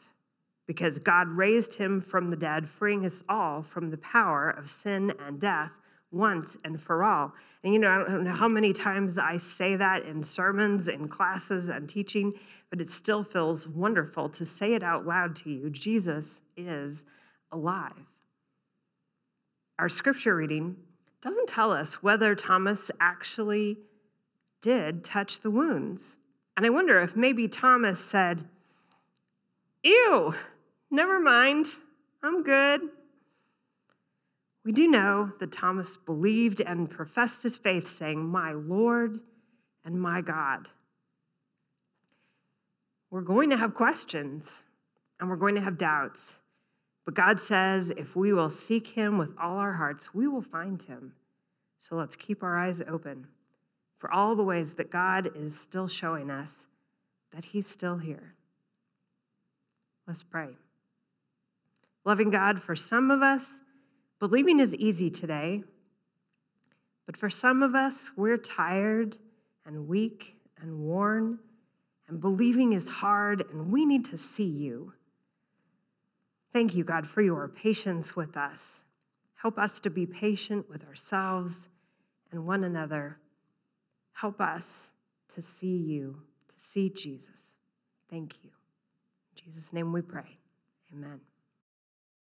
because 0.66 1.00
God 1.00 1.26
raised 1.28 1.74
him 1.74 2.00
from 2.00 2.30
the 2.30 2.36
dead, 2.36 2.68
freeing 2.68 3.04
us 3.04 3.24
all 3.28 3.62
from 3.62 3.90
the 3.90 3.96
power 3.96 4.48
of 4.48 4.70
sin 4.70 5.12
and 5.18 5.40
death 5.40 5.72
once 6.12 6.56
and 6.64 6.80
for 6.80 7.02
all. 7.02 7.32
And 7.64 7.72
you 7.72 7.78
know, 7.78 7.88
I 7.88 7.98
don't 7.98 8.24
know 8.24 8.32
how 8.32 8.48
many 8.48 8.72
times 8.72 9.18
I 9.18 9.38
say 9.38 9.76
that 9.76 10.04
in 10.04 10.22
sermons, 10.22 10.88
in 10.88 11.08
classes, 11.08 11.68
and 11.68 11.88
teaching, 11.88 12.34
but 12.70 12.80
it 12.80 12.90
still 12.90 13.24
feels 13.24 13.68
wonderful 13.68 14.28
to 14.30 14.44
say 14.44 14.74
it 14.74 14.82
out 14.82 15.06
loud 15.06 15.36
to 15.36 15.50
you. 15.50 15.70
Jesus 15.70 16.40
is 16.56 17.04
alive. 17.50 17.92
Our 19.78 19.88
scripture 19.88 20.36
reading 20.36 20.76
doesn't 21.22 21.48
tell 21.48 21.72
us 21.72 22.02
whether 22.02 22.34
Thomas 22.34 22.90
actually 23.00 23.78
did 24.60 25.04
touch 25.04 25.40
the 25.40 25.50
wounds. 25.50 26.16
And 26.56 26.66
I 26.66 26.70
wonder 26.70 27.00
if 27.00 27.16
maybe 27.16 27.48
Thomas 27.48 28.00
said, 28.00 28.44
Ew, 29.82 30.34
never 30.90 31.18
mind, 31.18 31.66
I'm 32.22 32.42
good. 32.42 32.82
We 34.64 34.72
do 34.72 34.88
know 34.88 35.32
that 35.40 35.52
Thomas 35.52 35.96
believed 35.96 36.60
and 36.60 36.88
professed 36.88 37.42
his 37.42 37.56
faith, 37.56 37.90
saying, 37.90 38.24
My 38.24 38.52
Lord 38.52 39.20
and 39.84 40.00
my 40.00 40.20
God. 40.20 40.68
We're 43.10 43.22
going 43.22 43.50
to 43.50 43.56
have 43.56 43.74
questions 43.74 44.44
and 45.20 45.28
we're 45.28 45.36
going 45.36 45.56
to 45.56 45.60
have 45.60 45.78
doubts. 45.78 46.36
But 47.04 47.14
God 47.14 47.40
says 47.40 47.90
if 47.90 48.14
we 48.14 48.32
will 48.32 48.50
seek 48.50 48.86
him 48.86 49.18
with 49.18 49.30
all 49.40 49.58
our 49.58 49.72
hearts, 49.72 50.14
we 50.14 50.28
will 50.28 50.42
find 50.42 50.80
him. 50.80 51.12
So 51.80 51.96
let's 51.96 52.16
keep 52.16 52.42
our 52.42 52.56
eyes 52.56 52.80
open 52.88 53.26
for 53.98 54.12
all 54.12 54.34
the 54.34 54.42
ways 54.42 54.74
that 54.74 54.90
God 54.90 55.30
is 55.36 55.58
still 55.58 55.88
showing 55.88 56.30
us 56.30 56.52
that 57.34 57.44
he's 57.44 57.66
still 57.66 57.98
here. 57.98 58.34
Let's 60.06 60.22
pray. 60.22 60.50
Loving 62.04 62.30
God, 62.30 62.62
for 62.62 62.74
some 62.74 63.10
of 63.10 63.22
us, 63.22 63.60
Believing 64.22 64.60
is 64.60 64.72
easy 64.76 65.10
today, 65.10 65.64
but 67.06 67.16
for 67.16 67.28
some 67.28 67.60
of 67.60 67.74
us, 67.74 68.12
we're 68.16 68.36
tired 68.36 69.16
and 69.66 69.88
weak 69.88 70.36
and 70.60 70.78
worn, 70.78 71.40
and 72.06 72.20
believing 72.20 72.72
is 72.72 72.88
hard, 72.88 73.44
and 73.50 73.72
we 73.72 73.84
need 73.84 74.04
to 74.04 74.16
see 74.16 74.44
you. 74.44 74.92
Thank 76.52 76.76
you, 76.76 76.84
God, 76.84 77.04
for 77.04 77.20
your 77.20 77.48
patience 77.48 78.14
with 78.14 78.36
us. 78.36 78.82
Help 79.34 79.58
us 79.58 79.80
to 79.80 79.90
be 79.90 80.06
patient 80.06 80.70
with 80.70 80.86
ourselves 80.86 81.66
and 82.30 82.46
one 82.46 82.62
another. 82.62 83.18
Help 84.12 84.40
us 84.40 84.90
to 85.34 85.42
see 85.42 85.76
you, 85.76 86.22
to 86.46 86.64
see 86.64 86.90
Jesus. 86.90 87.50
Thank 88.08 88.36
you. 88.44 88.50
In 89.34 89.52
Jesus' 89.52 89.72
name 89.72 89.92
we 89.92 90.00
pray. 90.00 90.38
Amen. 90.92 91.18